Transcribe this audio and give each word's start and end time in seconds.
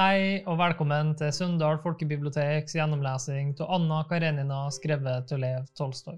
Hei 0.00 0.38
og 0.48 0.54
velkommen 0.56 1.10
til 1.18 1.28
Sunndal 1.34 1.76
folkebiblioteks 1.82 2.72
gjennomlesing 2.78 3.50
av 3.60 3.72
Anna 3.74 3.98
Karenina 4.08 4.60
skrevet 4.72 5.32
av 5.34 5.40
Lev 5.42 5.66
Tolstoy. 5.76 6.16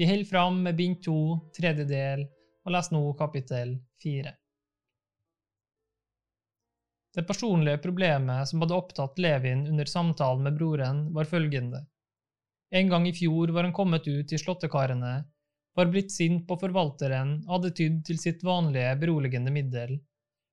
Vi 0.00 0.08
holder 0.08 0.26
fram 0.26 0.58
med 0.64 0.74
bind 0.80 0.98
to, 1.04 1.14
tredje 1.54 1.84
del, 1.86 2.24
og 2.66 2.74
leser 2.74 2.96
nå 2.96 3.04
kapittel 3.20 3.76
fire. 4.02 4.32
Det 7.14 7.22
personlige 7.28 7.84
problemet 7.86 8.50
som 8.50 8.64
hadde 8.64 8.80
opptatt 8.82 9.22
Levin 9.22 9.68
under 9.70 9.94
samtalen 9.94 10.42
med 10.48 10.58
broren, 10.58 11.06
var 11.14 11.30
følgende. 11.30 11.84
En 12.74 12.90
gang 12.90 13.06
i 13.06 13.14
fjor 13.14 13.54
var 13.54 13.68
han 13.68 13.76
kommet 13.76 14.10
ut 14.10 14.32
i 14.32 14.42
slåttekarene, 14.42 15.16
var 15.78 15.94
blitt 15.94 16.10
sint 16.10 16.48
på 16.50 16.58
forvalteren 16.58 17.44
og 17.44 17.60
hadde 17.60 17.76
tydd 17.78 18.06
til 18.10 18.18
sitt 18.18 18.42
vanlige 18.42 18.96
beroligende 19.04 19.54
middel 19.54 20.00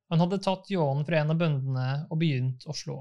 han 0.09 0.19
hadde 0.19 0.39
tatt 0.39 0.69
ljåen 0.71 1.05
fra 1.05 1.19
en 1.19 1.31
av 1.33 1.39
bøndene 1.39 1.87
og 2.09 2.19
begynt 2.21 2.65
å 2.67 2.75
slå. 2.75 2.97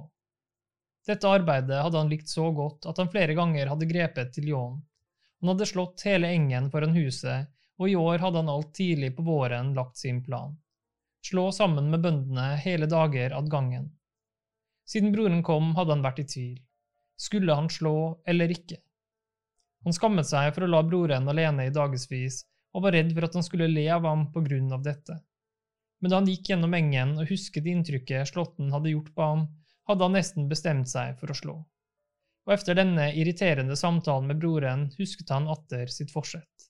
Dette 1.07 1.31
arbeidet 1.31 1.79
hadde 1.85 2.01
han 2.01 2.11
likt 2.11 2.29
så 2.29 2.49
godt 2.51 2.89
at 2.91 2.99
han 2.99 3.11
flere 3.13 3.37
ganger 3.39 3.71
hadde 3.71 3.87
grepet 3.87 4.33
til 4.35 4.49
ljåen. 4.51 4.81
Han 5.41 5.53
hadde 5.53 5.69
slått 5.71 6.03
hele 6.09 6.33
engen 6.35 6.71
foran 6.73 6.97
huset, 6.97 7.47
og 7.79 7.93
i 7.93 7.95
år 8.01 8.19
hadde 8.25 8.43
han 8.43 8.51
alt 8.51 8.73
tidlig 8.75 9.13
på 9.15 9.23
våren 9.23 9.71
lagt 9.77 10.01
sin 10.01 10.19
plan. 10.25 10.57
Slå 11.23 11.51
sammen 11.55 11.93
med 11.93 12.03
bøndene 12.03 12.57
hele 12.63 12.89
dager 12.91 13.37
ad 13.37 13.51
gangen. 13.53 13.93
Siden 14.87 15.13
broren 15.15 15.43
kom, 15.47 15.75
hadde 15.79 15.95
han 15.95 16.03
vært 16.03 16.25
i 16.25 16.27
tvil. 16.33 16.59
Skulle 17.19 17.55
han 17.55 17.71
slå 17.71 17.95
eller 18.27 18.51
ikke? 18.51 18.81
Han 19.87 19.95
skammet 19.95 20.27
seg 20.27 20.51
for 20.55 20.67
å 20.67 20.71
la 20.71 20.83
broren 20.83 21.31
alene 21.31 21.69
i 21.69 21.75
dagevis, 21.75 22.43
og 22.75 22.83
var 22.87 22.97
redd 22.99 23.15
for 23.15 23.29
at 23.29 23.39
han 23.39 23.47
skulle 23.47 23.71
le 23.71 23.87
av 23.95 24.07
ham 24.07 24.27
på 24.35 24.43
grunn 24.43 24.73
av 24.75 24.83
dette 24.83 25.21
men 26.01 26.13
da 26.13 26.21
han 26.21 26.29
gikk 26.29 26.51
gjennom 26.51 26.75
engen 26.77 27.15
og 27.21 27.31
husket 27.31 27.67
inntrykket 27.71 28.31
slåtten 28.31 28.73
hadde 28.75 28.93
gjort 28.93 29.13
på 29.17 29.29
ham, 29.31 29.47
hadde 29.89 30.07
han 30.07 30.17
nesten 30.19 30.49
bestemt 30.51 30.91
seg 30.91 31.17
for 31.21 31.33
å 31.33 31.39
slå. 31.39 31.57
Og 32.47 32.55
efter 32.55 32.79
denne 32.79 33.09
irriterende 33.19 33.77
samtalen 33.79 34.29
med 34.31 34.39
broren 34.43 34.89
husket 34.99 35.33
han 35.35 35.49
atter 35.51 35.91
sitt 35.91 36.13
forsett. 36.15 36.69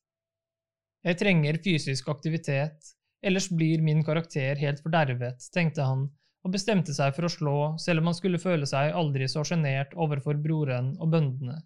Jeg 1.06 1.18
trenger 1.20 1.58
fysisk 1.62 2.08
aktivitet, 2.10 2.92
ellers 3.22 3.50
blir 3.52 3.82
min 3.84 4.02
karakter 4.04 4.56
helt 4.60 4.80
fordervet, 4.82 5.44
tenkte 5.54 5.84
han, 5.84 6.06
og 6.46 6.54
bestemte 6.54 6.94
seg 6.94 7.12
for 7.16 7.26
å 7.26 7.32
slå, 7.32 7.56
selv 7.82 8.00
om 8.00 8.10
han 8.10 8.16
skulle 8.16 8.40
føle 8.42 8.66
seg 8.70 8.94
aldri 8.94 9.26
så 9.28 9.42
sjenert 9.46 9.94
overfor 9.98 10.38
broren 10.42 10.94
og 11.02 11.10
bøndene. 11.12 11.58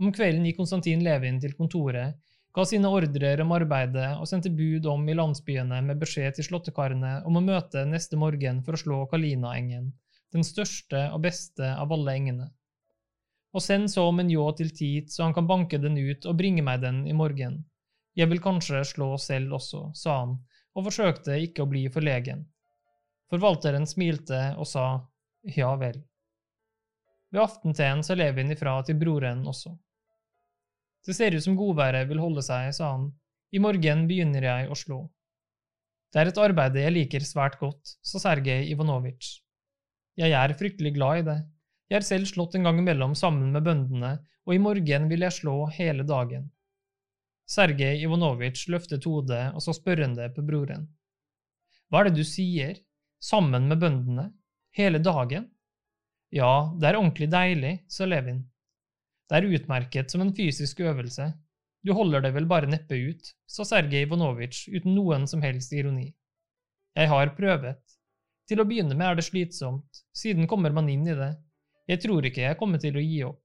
Om 0.00 0.12
kvelden 0.14 0.44
gikk 0.46 0.60
Konstantin 0.60 1.02
Levin 1.04 1.40
til 1.42 1.54
kontoret 1.56 2.18
ga 2.56 2.64
sine 2.64 2.88
ordrer 2.88 3.40
om 3.44 3.52
arbeidet 3.52 4.14
og 4.16 4.28
sendte 4.30 4.48
bud 4.48 4.86
om 4.88 5.02
i 5.08 5.16
landsbyene 5.16 5.82
med 5.84 6.00
beskjed 6.00 6.38
til 6.38 6.46
slåttekarene 6.46 7.18
om 7.28 7.36
å 7.36 7.44
møte 7.44 7.82
neste 7.84 8.16
morgen 8.16 8.62
for 8.64 8.76
å 8.76 8.80
slå 8.80 9.00
Kalinaengen, 9.10 9.90
den 10.32 10.46
største 10.46 11.10
og 11.12 11.20
beste 11.26 11.68
av 11.68 11.92
alle 11.92 12.16
engene. 12.16 12.48
Og 13.52 13.64
send 13.64 13.92
så 13.92 14.06
om 14.08 14.20
en 14.20 14.32
ljå 14.32 14.46
til 14.56 14.72
tid, 14.76 15.12
så 15.12 15.26
han 15.26 15.36
kan 15.36 15.48
banke 15.48 15.80
den 15.80 16.00
ut 16.00 16.24
og 16.24 16.36
bringe 16.40 16.64
meg 16.64 16.80
den 16.80 17.04
i 17.08 17.14
morgen. 17.16 17.60
Jeg 18.16 18.32
vil 18.32 18.40
kanskje 18.40 18.82
slå 18.88 19.12
selv 19.20 19.58
også, 19.60 19.90
sa 19.92 20.18
han, 20.22 20.36
og 20.76 20.88
forsøkte 20.88 21.36
ikke 21.44 21.64
å 21.64 21.68
bli 21.68 21.86
forlegen. 21.92 22.46
Forvalteren 23.32 23.84
smilte 23.88 24.54
og 24.56 24.68
sa 24.68 24.86
ja 25.56 25.74
vel. 25.76 26.00
Ved 27.32 27.42
aftenteen 27.42 28.04
sa 28.06 28.16
Levin 28.16 28.52
ifra 28.54 28.78
til 28.86 28.96
broren 28.96 29.44
også. 29.44 29.74
Det 31.06 31.14
ser 31.14 31.36
ut 31.36 31.44
som 31.44 31.56
godværet 31.58 32.08
vil 32.10 32.18
holde 32.18 32.42
seg, 32.42 32.72
sa 32.74 32.96
han. 32.96 33.10
I 33.54 33.62
morgen 33.62 34.06
begynner 34.10 34.42
jeg 34.42 34.70
å 34.70 34.78
slå. 34.78 35.00
Det 36.10 36.22
er 36.22 36.30
et 36.30 36.40
arbeid 36.42 36.78
jeg 36.80 36.94
liker 36.94 37.26
svært 37.26 37.58
godt, 37.60 37.92
sa 38.02 38.18
Sergej 38.22 38.66
Ivanovitsj. 38.72 39.36
Jeg 40.18 40.32
er 40.34 40.54
fryktelig 40.58 40.94
glad 40.96 41.20
i 41.20 41.26
det. 41.28 41.36
Jeg 41.90 42.00
har 42.00 42.06
selv 42.08 42.26
slått 42.30 42.56
en 42.56 42.66
gang 42.66 42.80
imellom 42.82 43.14
sammen 43.14 43.52
med 43.54 43.62
bøndene, 43.66 44.16
og 44.46 44.54
i 44.54 44.62
morgen 44.62 45.06
vil 45.10 45.22
jeg 45.26 45.36
slå 45.38 45.56
hele 45.76 46.06
dagen. 46.08 46.48
Sergej 47.46 48.02
Ivanovitsj 48.02 48.66
løftet 48.74 49.06
hodet 49.06 49.44
og 49.54 49.62
så 49.62 49.74
spørrende 49.76 50.26
på 50.34 50.42
broren. 50.46 50.88
Hva 51.86 52.00
er 52.00 52.08
det 52.08 52.18
du 52.18 52.26
sier? 52.26 52.74
Sammen 53.22 53.68
med 53.70 53.78
bøndene? 53.80 54.30
Hele 54.74 54.98
dagen? 54.98 55.46
Ja, 56.34 56.72
det 56.74 56.90
er 56.90 56.98
ordentlig 56.98 57.30
deilig, 57.30 57.76
sa 57.88 58.04
Levin. 58.08 58.42
Det 59.26 59.38
er 59.38 59.48
utmerket 59.58 60.12
som 60.12 60.22
en 60.22 60.34
fysisk 60.34 60.80
øvelse. 60.86 61.32
Du 61.86 61.92
holder 61.94 62.22
det 62.22 62.32
vel 62.34 62.46
bare 62.50 62.70
neppe 62.70 62.98
ut, 63.10 63.32
sa 63.46 63.64
Sergej 63.66 64.06
Ivanovitsj 64.06 64.70
uten 64.74 64.94
noen 64.94 65.26
som 65.30 65.42
helst 65.42 65.74
ironi. 65.74 66.08
Jeg 66.96 67.10
har 67.10 67.34
prøvet. 67.38 67.82
Til 68.46 68.62
å 68.62 68.66
begynne 68.66 68.94
med 68.94 69.06
er 69.08 69.18
det 69.18 69.26
slitsomt, 69.26 70.02
siden 70.14 70.46
kommer 70.50 70.74
man 70.74 70.88
inn 70.90 71.06
i 71.06 71.16
det. 71.18 71.32
Jeg 71.90 72.02
tror 72.02 72.26
ikke 72.26 72.44
jeg 72.44 72.58
kommer 72.58 72.82
til 72.82 72.98
å 72.98 73.02
gi 73.02 73.22
opp. 73.26 73.40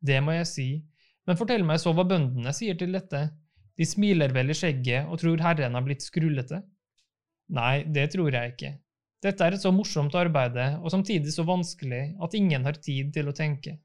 Det 0.00 0.18
må 0.24 0.36
jeg 0.36 0.48
si, 0.50 0.68
men 1.28 1.38
fortell 1.38 1.64
meg 1.64 1.80
så 1.80 1.92
hva 1.96 2.04
bøndene 2.08 2.52
sier 2.56 2.76
til 2.78 2.92
dette. 2.96 3.22
De 3.78 3.88
smiler 3.88 4.32
vel 4.36 4.52
i 4.52 4.56
skjegget 4.56 5.08
og 5.08 5.20
tror 5.22 5.40
herren 5.44 5.76
har 5.78 5.84
blitt 5.86 6.04
skrullete? 6.04 6.60
Nei, 7.56 7.84
det 7.88 8.10
tror 8.12 8.32
jeg 8.34 8.52
ikke. 8.54 8.72
Dette 9.22 9.46
er 9.46 9.56
et 9.56 9.62
så 9.62 9.70
morsomt 9.72 10.14
arbeide 10.18 10.72
og 10.80 10.90
samtidig 10.92 11.32
så 11.32 11.44
vanskelig 11.46 12.02
at 12.24 12.34
ingen 12.36 12.66
har 12.66 12.80
tid 12.82 13.12
til 13.14 13.30
å 13.30 13.36
tenke. 13.36 13.76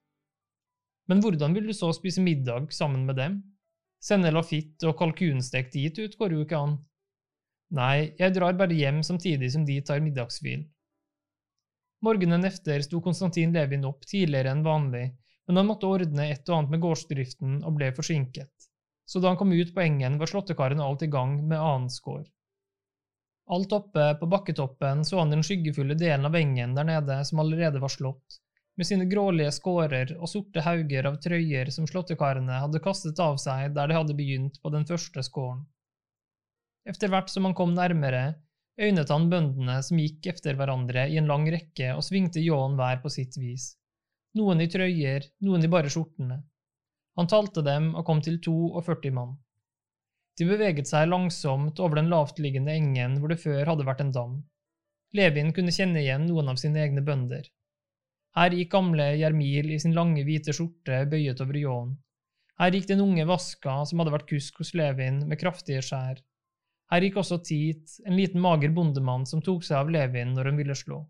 Men 1.08 1.22
hvordan 1.24 1.56
vil 1.56 1.70
du 1.70 1.74
så 1.76 1.94
spise 1.96 2.22
middag 2.24 2.72
sammen 2.76 3.06
med 3.08 3.16
dem? 3.20 3.40
Sende 4.04 4.32
lafitt 4.32 4.84
og 4.86 4.98
kalkunstekt 5.00 5.74
dit 5.74 6.00
ut 6.00 6.18
går 6.20 6.36
jo 6.36 6.44
ikke 6.46 6.60
an. 6.60 6.78
Nei, 7.78 8.14
jeg 8.20 8.36
drar 8.36 8.56
bare 8.60 8.76
hjem 8.76 9.02
samtidig 9.04 9.50
som 9.52 9.66
de 9.68 9.80
tar 9.84 10.04
middagshvil. 10.04 10.66
Morgenen 12.06 12.46
efter 12.46 12.84
sto 12.86 13.02
Konstantin 13.02 13.56
Levin 13.56 13.88
opp 13.90 14.06
tidligere 14.06 14.54
enn 14.54 14.64
vanlig, 14.64 15.08
men 15.48 15.60
han 15.60 15.68
måtte 15.68 15.90
ordne 15.90 16.28
et 16.30 16.48
og 16.50 16.58
annet 16.58 16.76
med 16.76 16.84
gårdsdriften 16.84 17.62
og 17.66 17.78
ble 17.80 17.90
forsinket, 17.98 18.52
så 19.08 19.20
da 19.24 19.32
han 19.32 19.40
kom 19.40 19.52
ut 19.56 19.74
på 19.74 19.84
engen, 19.84 20.20
var 20.22 20.30
slåttekaren 20.30 20.84
alt 20.84 21.04
i 21.08 21.10
gang 21.12 21.40
med 21.48 21.58
annen 21.58 21.90
skår. 21.92 22.26
Alt 23.56 23.74
oppe 23.74 24.10
på 24.20 24.28
bakketoppen 24.28 25.06
så 25.08 25.22
han 25.22 25.32
den 25.32 25.44
skyggefulle 25.48 25.96
delen 25.98 26.28
av 26.28 26.36
engen 26.36 26.76
der 26.76 26.88
nede 26.88 27.22
som 27.26 27.42
allerede 27.42 27.82
var 27.84 27.92
slått, 27.94 28.40
med 28.78 28.88
sine 28.88 29.08
grålige 29.10 29.52
skårer 29.56 30.14
og 30.20 30.30
sorte 30.30 30.62
hauger 30.62 31.08
av 31.10 31.18
trøyer 31.22 31.72
som 31.74 31.88
slåttekarene 31.90 32.60
hadde 32.62 32.82
kastet 32.84 33.20
av 33.24 33.40
seg 33.42 33.74
der 33.76 33.90
de 33.90 33.98
hadde 33.98 34.18
begynt 34.18 34.60
på 34.62 34.72
den 34.74 34.86
første 34.86 35.24
skåren. 35.26 35.64
Efter 36.88 37.12
hvert 37.12 37.32
som 37.34 37.48
han 37.48 37.56
kom 37.58 37.74
nærmere, 37.76 38.38
øynet 38.80 39.10
han 39.12 39.26
bøndene 39.32 39.80
som 39.84 40.00
gikk 40.00 40.30
efter 40.34 40.56
hverandre 40.60 41.08
i 41.10 41.18
en 41.20 41.28
lang 41.28 41.48
rekke 41.52 41.96
og 41.96 42.06
svingte 42.06 42.44
ljåen 42.44 42.78
hver 42.78 43.02
på 43.04 43.12
sitt 43.12 43.36
vis, 43.42 43.74
noen 44.38 44.62
i 44.62 44.70
trøyer, 44.72 45.26
noen 45.44 45.66
i 45.66 45.72
bare 45.74 45.92
skjortene. 45.92 46.40
Han 47.18 47.28
talte 47.28 47.66
dem 47.66 47.92
og 47.98 48.06
kom 48.06 48.22
til 48.22 48.38
42 48.46 49.12
mann. 49.12 49.34
De 50.38 50.46
beveget 50.46 50.86
seg 50.86 51.10
langsomt 51.10 51.80
over 51.82 51.98
den 51.98 52.12
lavtliggende 52.14 52.76
engen 52.78 53.18
hvor 53.18 53.34
det 53.34 53.42
før 53.42 53.66
hadde 53.72 53.88
vært 53.88 54.04
en 54.06 54.14
dam. 54.14 54.36
Levin 55.18 55.50
kunne 55.56 55.74
kjenne 55.74 56.04
igjen 56.04 56.28
noen 56.30 56.54
av 56.54 56.60
sine 56.62 56.84
egne 56.84 57.02
bønder. 57.02 57.48
Her 58.38 58.54
gikk 58.54 58.70
gamle 58.76 59.06
Jermil 59.18 59.72
i 59.74 59.80
sin 59.82 59.96
lange, 59.98 60.22
hvite 60.26 60.54
skjorte 60.54 61.00
bøyet 61.10 61.40
over 61.42 61.58
ljåen. 61.58 61.96
Her 62.62 62.74
gikk 62.74 62.86
den 62.92 63.02
unge 63.02 63.26
Vaska, 63.26 63.80
som 63.90 64.02
hadde 64.02 64.14
vært 64.14 64.28
kusk 64.30 64.60
hos 64.62 64.76
Levin, 64.78 65.24
med 65.30 65.40
kraftige 65.42 65.82
skjær. 65.86 66.20
Her 66.92 67.04
gikk 67.04 67.18
også 67.22 67.40
Tit, 67.46 67.98
en 68.06 68.16
liten, 68.18 68.42
mager 68.42 68.74
bondemann 68.74 69.26
som 69.30 69.42
tok 69.42 69.66
seg 69.66 69.80
av 69.80 69.90
Levin 69.94 70.36
når 70.38 70.52
han 70.52 70.62
ville 70.62 70.78
slå. 70.78 71.02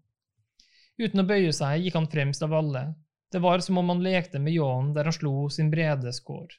Uten 0.98 1.22
å 1.22 1.28
bøye 1.28 1.52
seg 1.54 1.84
gikk 1.84 2.00
han 2.00 2.08
fremst 2.12 2.48
av 2.48 2.56
alle. 2.58 2.88
Det 3.32 3.44
var 3.44 3.60
som 3.62 3.78
om 3.78 3.92
han 3.92 4.06
lekte 4.06 4.40
med 4.40 4.56
ljåen 4.56 4.94
der 4.96 5.10
han 5.12 5.16
slo 5.16 5.50
sin 5.52 5.70
brede 5.74 6.16
skår. 6.16 6.56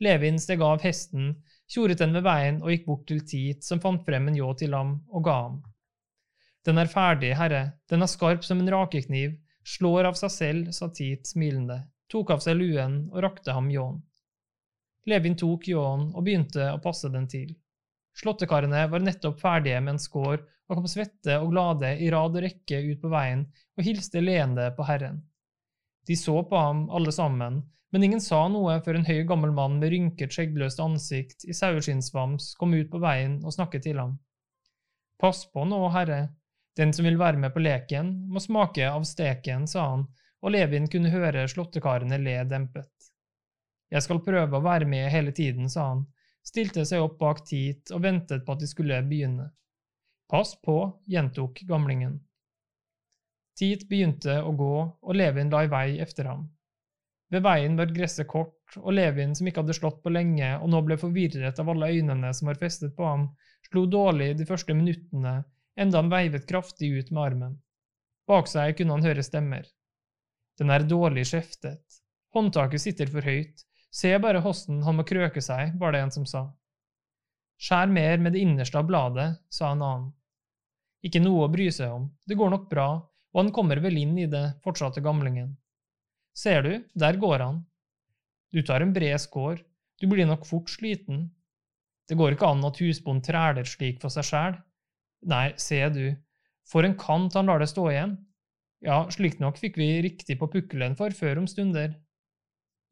Levin 0.00 0.38
steg 0.40 0.62
av 0.64 0.80
hesten, 0.86 1.34
tjoret 1.68 1.98
den 2.00 2.14
ved 2.16 2.24
veien 2.24 2.62
og 2.62 2.70
gikk 2.72 2.86
bort 2.86 3.04
til 3.10 3.20
Tit, 3.26 3.66
som 3.66 3.82
fant 3.82 4.06
frem 4.06 4.30
en 4.30 4.38
ljå 4.38 4.54
til 4.62 4.78
ham 4.78 4.94
og 5.10 5.26
ga 5.26 5.36
ham. 5.42 5.58
Den 6.66 6.78
er 6.78 6.90
ferdig, 6.92 7.32
herre, 7.38 7.62
den 7.88 8.04
er 8.04 8.10
skarp 8.10 8.44
som 8.44 8.60
en 8.60 8.70
rakekniv, 8.72 9.38
slår 9.64 10.10
av 10.10 10.18
seg 10.20 10.32
selv, 10.34 10.70
sa 10.76 10.90
Tit 10.92 11.28
smilende, 11.28 11.78
tok 12.12 12.34
av 12.34 12.42
seg 12.44 12.58
luen 12.58 13.02
og 13.12 13.22
rakte 13.24 13.54
ham 13.56 13.70
ljåen. 13.72 14.00
Levin 15.08 15.36
tok 15.40 15.68
ljåen 15.70 16.10
og 16.12 16.24
begynte 16.26 16.68
å 16.74 16.80
passe 16.84 17.08
den 17.08 17.26
til. 17.30 17.54
Slåttekarene 18.20 18.84
var 18.92 19.00
nettopp 19.00 19.40
ferdige 19.40 19.80
med 19.80 19.94
en 19.94 20.02
skår 20.02 20.42
og 20.42 20.76
kom 20.76 20.88
svette 20.90 21.38
og 21.40 21.50
glade 21.54 21.94
i 21.98 22.10
rad 22.12 22.36
og 22.36 22.44
rekke 22.44 22.82
ut 22.90 23.00
på 23.00 23.10
veien 23.10 23.46
og 23.78 23.86
hilste 23.86 24.20
leende 24.20 24.68
på 24.76 24.84
herren. 24.86 25.22
De 26.06 26.16
så 26.16 26.36
på 26.46 26.58
ham 26.58 26.84
alle 26.92 27.12
sammen, 27.14 27.62
men 27.90 28.04
ingen 28.06 28.20
sa 28.22 28.44
noe 28.48 28.76
før 28.84 29.00
en 29.00 29.06
høy, 29.08 29.22
gammel 29.26 29.52
mann 29.54 29.78
med 29.80 29.90
rynket, 29.94 30.34
skjeggløst 30.34 30.82
ansikt 30.82 31.46
i 31.48 31.56
saueskinnsvams 31.56 32.52
kom 32.60 32.74
ut 32.76 32.90
på 32.92 33.00
veien 33.02 33.40
og 33.44 33.54
snakket 33.56 33.88
til 33.88 33.98
ham. 33.98 34.18
Pass 35.20 35.42
på 35.50 35.64
nå, 35.68 35.80
herre, 35.94 36.20
den 36.76 36.92
som 36.94 37.04
vil 37.04 37.18
være 37.18 37.40
med 37.40 37.52
på 37.54 37.62
leken, 37.62 38.12
må 38.30 38.40
smake 38.40 38.86
av 38.88 39.04
steken, 39.08 39.66
sa 39.68 39.88
han, 39.94 40.06
og 40.40 40.54
Levin 40.54 40.88
kunne 40.88 41.12
høre 41.12 41.48
slåttekarene 41.50 42.18
le 42.22 42.36
dempet. 42.48 42.90
Jeg 43.90 44.06
skal 44.06 44.22
prøve 44.24 44.56
å 44.56 44.64
være 44.64 44.86
med 44.88 45.10
hele 45.10 45.34
tiden, 45.36 45.68
sa 45.68 45.90
han, 45.90 46.04
stilte 46.46 46.86
seg 46.86 47.02
opp 47.02 47.18
bak 47.20 47.42
Tit 47.48 47.90
og 47.94 48.04
ventet 48.06 48.46
på 48.46 48.54
at 48.54 48.62
de 48.62 48.70
skulle 48.70 49.02
begynne. 49.06 49.50
Pass 50.30 50.54
på, 50.62 50.76
gjentok 51.10 51.64
gamlingen. 51.66 52.20
Tit 53.58 53.88
begynte 53.90 54.38
å 54.46 54.54
gå, 54.56 54.74
og 55.02 55.16
Levin 55.18 55.50
la 55.52 55.64
i 55.66 55.70
vei 55.72 55.98
efter 56.00 56.30
ham. 56.30 56.46
Ved 57.30 57.44
veien 57.44 57.76
var 57.78 57.90
gresset 57.94 58.26
kort, 58.30 58.56
og 58.78 58.94
Levin, 58.94 59.34
som 59.34 59.46
ikke 59.46 59.64
hadde 59.64 59.76
slått 59.76 60.00
på 60.02 60.12
lenge 60.14 60.48
og 60.56 60.70
nå 60.70 60.80
ble 60.86 60.96
forvirret 60.98 61.58
av 61.58 61.68
alle 61.70 61.90
øynene 61.90 62.30
som 62.34 62.50
var 62.50 62.58
festet 62.58 62.94
på 62.96 63.06
ham, 63.06 63.28
slo 63.66 63.84
dårlig 63.90 64.32
de 64.38 64.46
første 64.46 64.74
minuttene, 64.74 65.40
enda 65.80 66.00
han 66.00 66.12
veivet 66.12 66.48
kraftig 66.48 66.92
ut 66.98 67.10
med 67.10 67.22
armen. 67.22 67.58
Bak 68.28 68.50
seg 68.50 68.76
kunne 68.78 68.96
han 68.96 69.06
høre 69.06 69.24
stemmer. 69.26 69.64
Den 70.60 70.70
er 70.70 70.84
dårlig 70.84 71.24
skjeftet. 71.30 71.82
Håndtaket 72.36 72.82
sitter 72.82 73.10
for 73.10 73.24
høyt. 73.26 73.64
Se 73.90 74.12
bare 74.22 74.42
hvordan 74.44 74.84
han 74.86 74.98
må 75.00 75.06
krøke 75.08 75.42
seg, 75.42 75.74
var 75.80 75.94
det 75.94 76.04
en 76.04 76.12
som 76.14 76.26
sa. 76.28 76.44
Skjær 77.60 77.90
mer 77.92 78.20
med 78.22 78.36
det 78.36 78.44
innerste 78.44 78.78
av 78.78 78.86
bladet, 78.88 79.32
sa 79.52 79.72
en 79.72 79.82
annen. 79.82 80.10
Ikke 81.04 81.22
noe 81.22 81.46
å 81.46 81.50
bry 81.52 81.66
seg 81.72 81.90
om, 81.92 82.06
det 82.28 82.36
går 82.38 82.52
nok 82.52 82.68
bra, 82.70 82.86
og 83.32 83.40
han 83.40 83.50
kommer 83.56 83.80
vel 83.82 83.98
inn 83.98 84.14
i 84.20 84.28
det, 84.30 84.44
fortsatte 84.64 85.02
gamlingen. 85.04 85.54
Ser 86.36 86.62
du, 86.62 86.72
der 86.94 87.18
går 87.20 87.42
han. 87.42 87.60
Du 88.52 88.62
tar 88.62 88.84
en 88.84 88.94
bred 88.94 89.18
skår, 89.20 89.60
du 90.00 90.06
blir 90.08 90.28
nok 90.28 90.46
fort 90.48 90.70
sliten. 90.72 91.28
Det 92.08 92.16
går 92.18 92.34
ikke 92.34 92.48
an 92.48 92.64
at 92.66 92.80
husbonden 92.82 93.24
træler 93.24 93.68
slik 93.68 94.00
for 94.02 94.12
seg 94.12 94.28
sjæl. 94.28 94.56
Nei, 95.28 95.52
se 95.60 95.80
du, 95.92 96.04
for 96.70 96.86
en 96.86 96.96
kant 96.96 97.34
han 97.36 97.50
lar 97.50 97.60
det 97.60 97.68
stå 97.70 97.90
igjen. 97.90 98.16
Ja, 98.80 99.02
slik 99.12 99.36
nok 99.42 99.58
fikk 99.60 99.76
vi 99.76 99.90
riktig 100.04 100.38
på 100.40 100.48
pukkelen 100.48 100.96
for 100.96 101.12
før 101.12 101.42
om 101.42 101.48
stunder. 101.50 101.92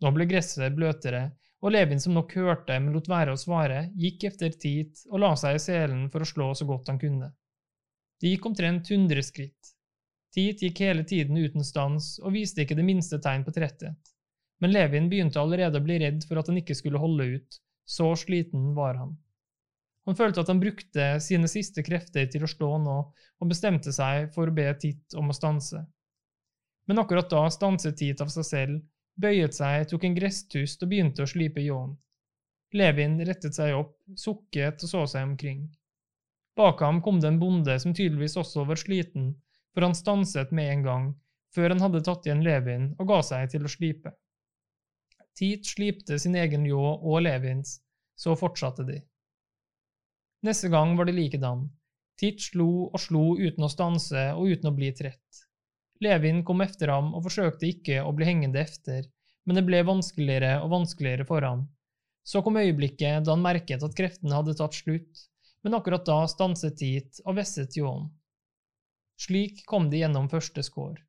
Nå 0.04 0.12
ble 0.14 0.26
gresset 0.28 0.76
bløtere, 0.76 1.30
og 1.64 1.72
Levin 1.72 2.00
som 2.02 2.14
nok 2.14 2.34
hørte, 2.38 2.76
men 2.78 2.92
lot 2.94 3.08
være 3.10 3.32
å 3.34 3.40
svare, 3.40 3.88
gikk 3.98 4.28
efter 4.28 4.52
tid 4.60 5.00
og 5.08 5.25
la 5.25 5.32
seg 5.40 5.56
i 5.56 5.62
selen 5.62 6.06
for 6.12 6.22
å 6.22 6.28
slå 6.28 6.52
så 6.54 6.69
godt 6.69 6.92
han 6.92 7.00
kunne. 7.00 7.32
Det 8.20 8.34
gikk 8.34 8.46
omtrent 8.50 8.90
hundre 8.92 9.25
skritt. 9.25 9.72
Tit 10.34 10.62
gikk 10.62 10.82
hele 10.84 11.06
tiden 11.08 11.38
uten 11.40 11.64
stans 11.64 12.19
og 12.20 12.34
viste 12.36 12.62
ikke 12.62 12.76
det 12.78 12.84
minste 12.86 13.19
tegn 13.25 13.46
på 13.46 13.54
tretthet, 13.56 14.12
men 14.60 14.75
Levin 14.75 15.08
begynte 15.10 15.40
allerede 15.40 15.80
å 15.80 15.86
bli 15.86 15.96
redd 16.02 16.26
for 16.28 16.38
at 16.38 16.50
han 16.50 16.60
ikke 16.60 16.76
skulle 16.76 17.00
holde 17.00 17.26
ut, 17.38 17.58
så 17.88 18.12
sliten 18.19 18.75
var 18.76 19.00
han. 19.00 19.16
Han 20.08 20.16
følte 20.16 20.40
at 20.40 20.49
han 20.49 20.60
brukte 20.60 21.06
sine 21.20 21.49
siste 21.52 21.82
krefter 21.84 22.31
til 22.32 22.46
å 22.46 22.49
slå 22.49 22.70
nå, 22.81 22.96
og 23.12 23.50
bestemte 23.50 23.93
seg 23.93 24.31
for 24.32 24.49
å 24.49 24.55
be 24.56 24.64
Tit 24.81 25.16
om 25.20 25.28
å 25.28 25.37
stanse. 25.37 25.82
Men 26.88 27.02
akkurat 27.02 27.28
da 27.28 27.43
stanset 27.52 27.99
Tit 28.00 28.22
av 28.25 28.31
seg 28.32 28.46
selv, 28.49 28.78
bøyet 29.20 29.58
seg, 29.58 29.84
tok 29.90 30.06
en 30.08 30.16
gresstust 30.16 30.81
og 30.81 30.88
begynte 30.94 31.26
å 31.26 31.28
slipe 31.28 31.60
ljåen. 31.60 31.93
Levin 32.72 33.19
rettet 33.28 33.56
seg 33.58 33.75
opp, 33.76 33.99
sukket 34.16 34.87
og 34.87 34.93
så 34.94 35.05
seg 35.12 35.28
omkring. 35.28 35.66
Bak 36.56 36.81
ham 36.81 37.02
kom 37.04 37.20
det 37.20 37.28
en 37.28 37.40
bonde 37.43 37.76
som 37.76 37.93
tydeligvis 37.93 38.38
også 38.40 38.64
var 38.69 38.81
sliten, 38.81 39.34
for 39.76 39.84
han 39.84 39.96
stanset 39.96 40.56
med 40.56 40.72
en 40.72 40.87
gang, 40.88 41.12
før 41.52 41.75
han 41.75 41.84
hadde 41.84 42.02
tatt 42.08 42.25
igjen 42.25 42.40
Levin 42.49 42.90
og 42.96 43.12
ga 43.12 43.20
seg 43.28 43.52
til 43.52 43.69
å 43.69 43.75
slipe. 43.76 44.16
Tit 45.37 45.69
slipte 45.69 46.16
sin 46.19 46.40
egen 46.40 46.64
ljå 46.66 46.81
og 46.81 47.20
Levins, 47.28 47.76
så 48.16 48.32
fortsatte 48.40 48.88
de. 48.88 49.02
Neste 50.46 50.69
gang 50.69 50.96
var 50.96 51.08
det 51.08 51.17
likedan. 51.17 51.67
Tit 52.19 52.43
slo 52.43 52.88
og 52.88 53.00
slo 53.02 53.32
uten 53.38 53.67
å 53.67 53.70
stanse 53.70 54.29
og 54.35 54.52
uten 54.52 54.70
å 54.70 54.75
bli 54.75 54.90
trett. 54.94 55.44
Levin 56.02 56.44
kom 56.46 56.62
efter 56.62 56.93
ham 56.94 57.11
og 57.14 57.25
forsøkte 57.26 57.67
ikke 57.67 58.02
å 58.06 58.12
bli 58.14 58.29
hengende 58.29 58.61
efter, 58.62 59.06
men 59.46 59.58
det 59.58 59.64
ble 59.67 59.82
vanskeligere 59.87 60.61
og 60.62 60.70
vanskeligere 60.76 61.26
for 61.26 61.43
ham. 61.43 61.67
Så 62.23 62.43
kom 62.44 62.58
øyeblikket 62.61 63.25
da 63.26 63.35
han 63.35 63.43
merket 63.43 63.82
at 63.82 63.96
kreftene 63.99 64.37
hadde 64.37 64.55
tatt 64.58 64.79
slutt, 64.79 65.25
men 65.64 65.75
akkurat 65.75 66.06
da 66.06 66.20
stanset 66.31 66.76
Tit 66.79 67.19
og 67.25 67.38
vesset 67.38 67.75
ljåen. 67.79 68.06
Slik 69.19 69.64
kom 69.67 69.88
de 69.90 70.05
gjennom 70.05 70.29
første 70.31 70.62
skår. 70.62 71.00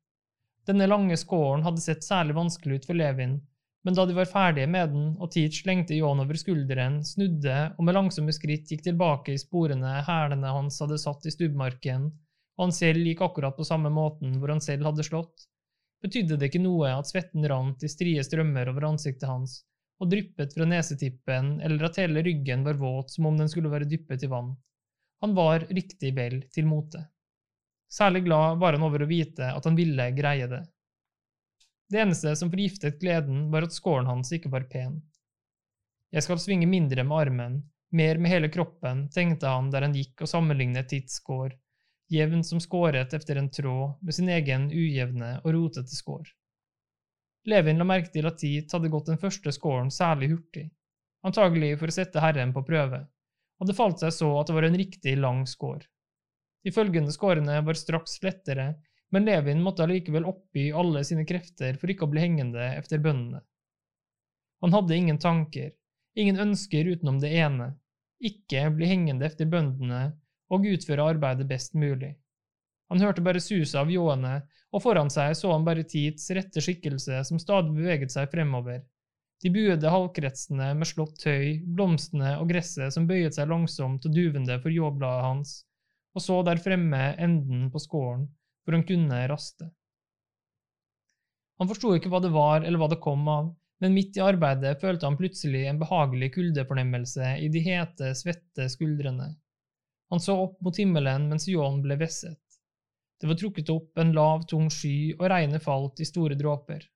Denne 0.66 0.88
lange 0.90 1.14
skåren 1.20 1.62
hadde 1.62 1.82
sett 1.84 2.02
særlig 2.06 2.34
vanskelig 2.38 2.80
ut 2.80 2.88
for 2.90 2.98
Levin, 2.98 3.38
men 3.86 3.96
da 3.96 4.04
de 4.06 4.14
var 4.16 4.28
ferdige 4.28 4.68
med 4.68 4.90
den 4.92 5.04
og 5.16 5.30
Teach 5.32 5.62
slengte 5.62 5.96
Johan 5.96 6.20
over 6.20 6.36
skulderen, 6.36 6.98
snudde 7.06 7.58
og 7.76 7.86
med 7.86 7.96
langsomme 7.96 8.34
skritt 8.36 8.68
gikk 8.68 8.84
tilbake 8.84 9.34
i 9.34 9.40
sporene 9.40 10.00
hælene 10.06 10.52
hans 10.56 10.80
hadde 10.84 10.98
satt 11.00 11.24
i 11.24 11.32
stubbmarken, 11.32 12.10
og 12.58 12.66
han 12.66 12.76
selv 12.76 13.06
gikk 13.08 13.22
akkurat 13.24 13.56
på 13.56 13.64
samme 13.64 13.92
måten 13.94 14.36
hvor 14.36 14.52
han 14.52 14.60
selv 14.64 14.90
hadde 14.90 15.06
slått, 15.06 15.46
betydde 16.04 16.36
det 16.36 16.50
ikke 16.50 16.62
noe 16.64 16.92
at 16.92 17.08
svetten 17.08 17.46
rant 17.48 17.84
i 17.84 17.92
strie 17.92 18.24
strømmer 18.24 18.68
over 18.72 18.90
ansiktet 18.90 19.28
hans, 19.28 19.62
og 20.00 20.10
dryppet 20.12 20.52
fra 20.56 20.66
nesetippen, 20.68 21.54
eller 21.64 21.88
at 21.88 22.00
hele 22.00 22.24
ryggen 22.24 22.64
var 22.64 22.80
våt 22.80 23.14
som 23.14 23.28
om 23.28 23.40
den 23.40 23.48
skulle 23.52 23.72
være 23.72 23.88
dyppet 23.88 24.24
i 24.24 24.30
vann. 24.32 24.54
Han 25.20 25.34
var 25.36 25.66
riktig 25.68 26.14
vel 26.16 26.40
til 26.52 26.68
mote. 26.68 27.02
Særlig 27.92 28.24
glad 28.24 28.60
var 28.60 28.76
han 28.76 28.84
over 28.86 29.04
å 29.04 29.08
vite 29.10 29.50
at 29.52 29.66
han 29.66 29.76
ville 29.76 30.06
greie 30.16 30.46
det. 30.48 30.62
Det 31.90 31.98
eneste 31.98 32.36
som 32.36 32.50
forgiftet 32.52 33.00
gleden, 33.00 33.48
var 33.50 33.66
at 33.66 33.74
skåren 33.74 34.06
hans 34.06 34.30
ikke 34.32 34.52
var 34.52 34.68
pen. 34.70 35.00
Jeg 36.14 36.22
skal 36.22 36.38
svinge 36.42 36.68
mindre 36.70 37.02
med 37.06 37.16
armen, 37.18 37.56
mer 37.90 38.18
med 38.18 38.30
hele 38.30 38.50
kroppen, 38.50 39.08
tenkte 39.10 39.50
han 39.50 39.70
der 39.70 39.86
han 39.86 39.94
gikk 39.94 40.22
og 40.22 40.30
sammenlignet 40.30 40.88
tidsskår, 40.90 41.56
jevn 42.10 42.44
som 42.46 42.62
skåret 42.62 43.14
efter 43.14 43.38
en 43.38 43.50
tråd, 43.50 43.96
med 44.02 44.14
sin 44.14 44.30
egen 44.30 44.68
ujevne 44.70 45.36
og 45.42 45.54
rotete 45.54 45.94
skår. 45.94 46.30
Levin 47.50 47.80
la 47.80 47.86
merke 47.88 48.12
til 48.14 48.28
at 48.28 48.38
Tit 48.38 48.72
hadde 48.74 48.90
gått 48.92 49.08
den 49.10 49.18
første 49.18 49.52
skåren 49.54 49.90
særlig 49.94 50.30
hurtig, 50.34 50.68
antagelig 51.26 51.72
for 51.80 51.90
å 51.90 51.94
sette 51.94 52.22
herren 52.22 52.52
på 52.54 52.62
prøve, 52.66 53.02
og 53.58 53.66
det 53.66 53.78
falt 53.78 54.02
seg 54.02 54.14
så 54.14 54.30
at 54.40 54.50
det 54.50 54.56
var 54.58 54.66
en 54.68 54.78
riktig 54.78 55.16
lang 55.18 55.42
skår. 55.48 55.82
De 56.62 56.74
følgende 56.74 57.14
skårene 57.14 57.62
var 57.64 57.78
straks 57.78 58.18
lettere, 58.22 58.74
men 59.10 59.26
Levin 59.26 59.62
måtte 59.62 59.84
allikevel 59.84 60.26
oppby 60.28 60.70
alle 60.72 61.02
sine 61.06 61.26
krefter 61.26 61.78
for 61.80 61.90
ikke 61.90 62.06
å 62.06 62.12
bli 62.12 62.22
hengende 62.22 62.62
efter 62.76 63.02
bøndene. 63.02 63.42
Han 64.60 64.74
hadde 64.76 64.96
ingen 64.96 65.18
tanker, 65.18 65.70
ingen 66.14 66.38
ønsker 66.38 66.88
utenom 66.92 67.18
det 67.22 67.32
ene, 67.42 67.72
ikke 68.20 68.68
bli 68.76 68.90
hengende 68.90 69.26
efter 69.26 69.48
bøndene 69.50 70.02
og 70.52 70.66
utføre 70.68 71.06
arbeidet 71.14 71.48
best 71.48 71.74
mulig. 71.74 72.12
Han 72.90 73.00
hørte 73.00 73.22
bare 73.22 73.40
suset 73.42 73.78
av 73.80 73.90
ljåene, 73.90 74.40
og 74.70 74.82
foran 74.82 75.10
seg 75.10 75.32
så 75.38 75.52
han 75.54 75.64
bare 75.66 75.86
Tits 75.86 76.28
rette 76.34 76.62
skikkelse 76.62 77.22
som 77.26 77.38
stadig 77.42 77.72
beveget 77.74 78.12
seg 78.14 78.30
fremover. 78.30 78.82
De 79.40 79.50
buede 79.50 79.90
halvkretsene 79.90 80.72
med 80.76 80.88
slått 80.90 81.22
tøy, 81.22 81.62
blomstene 81.64 82.34
og 82.42 82.50
gresset 82.50 82.92
som 82.94 83.06
bøyet 83.08 83.38
seg 83.38 83.48
langsomt 83.48 84.04
og 84.04 84.14
duvende 84.14 84.58
for 84.60 84.74
ljåbladet 84.74 85.24
hans, 85.24 85.54
og 86.14 86.22
så 86.26 86.42
der 86.46 86.60
fremme 86.60 87.14
enden 87.16 87.70
på 87.72 87.80
skåren, 87.80 88.26
hvor 88.70 88.78
han 88.78 88.86
kunne 88.86 89.28
raste. 89.28 89.66
Han 91.58 91.68
forsto 91.68 91.96
ikke 91.96 92.08
hva 92.12 92.22
det 92.22 92.30
var 92.32 92.62
eller 92.62 92.78
hva 92.80 92.88
det 92.88 93.00
kom 93.02 93.26
av, 93.28 93.50
men 93.82 93.96
midt 93.96 94.16
i 94.16 94.22
arbeidet 94.22 94.78
følte 94.80 95.08
han 95.08 95.18
plutselig 95.18 95.64
en 95.66 95.80
behagelig 95.80 96.30
kuldefornemmelse 96.36 97.34
i 97.42 97.48
de 97.52 97.62
hete, 97.64 98.12
svette 98.14 98.68
skuldrene. 98.70 99.32
Han 100.10 100.22
så 100.22 100.36
opp 100.44 100.60
mot 100.62 100.78
himmelen 100.78 101.26
mens 101.30 101.48
ljåen 101.50 101.82
ble 101.82 101.98
vesset. 102.00 102.38
Det 103.20 103.28
var 103.28 103.36
trukket 103.40 103.72
opp 103.74 103.98
en 104.00 104.14
lav, 104.16 104.46
tung 104.48 104.70
sky, 104.72 105.12
og 105.18 105.26
regnet 105.28 105.64
falt 105.64 106.00
i 106.00 106.08
store 106.08 106.38
dråper. 106.38 106.86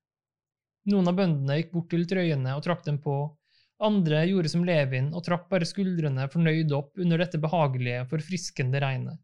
Noen 0.92 1.10
av 1.10 1.18
bøndene 1.18 1.58
gikk 1.58 1.74
bort 1.74 1.90
til 1.92 2.06
trøyene 2.08 2.54
og 2.56 2.64
trakk 2.64 2.84
dem 2.86 3.00
på, 3.04 3.18
andre 3.84 4.22
gjorde 4.30 4.52
som 4.52 4.64
Levin 4.64 5.10
og 5.12 5.24
trakk 5.26 5.48
bare 5.50 5.66
skuldrene 5.68 6.28
fornøyd 6.32 6.72
opp 6.76 7.00
under 7.00 7.20
dette 7.20 7.40
behagelige, 7.42 8.06
forfriskende 8.08 8.80
regnet. 8.80 9.20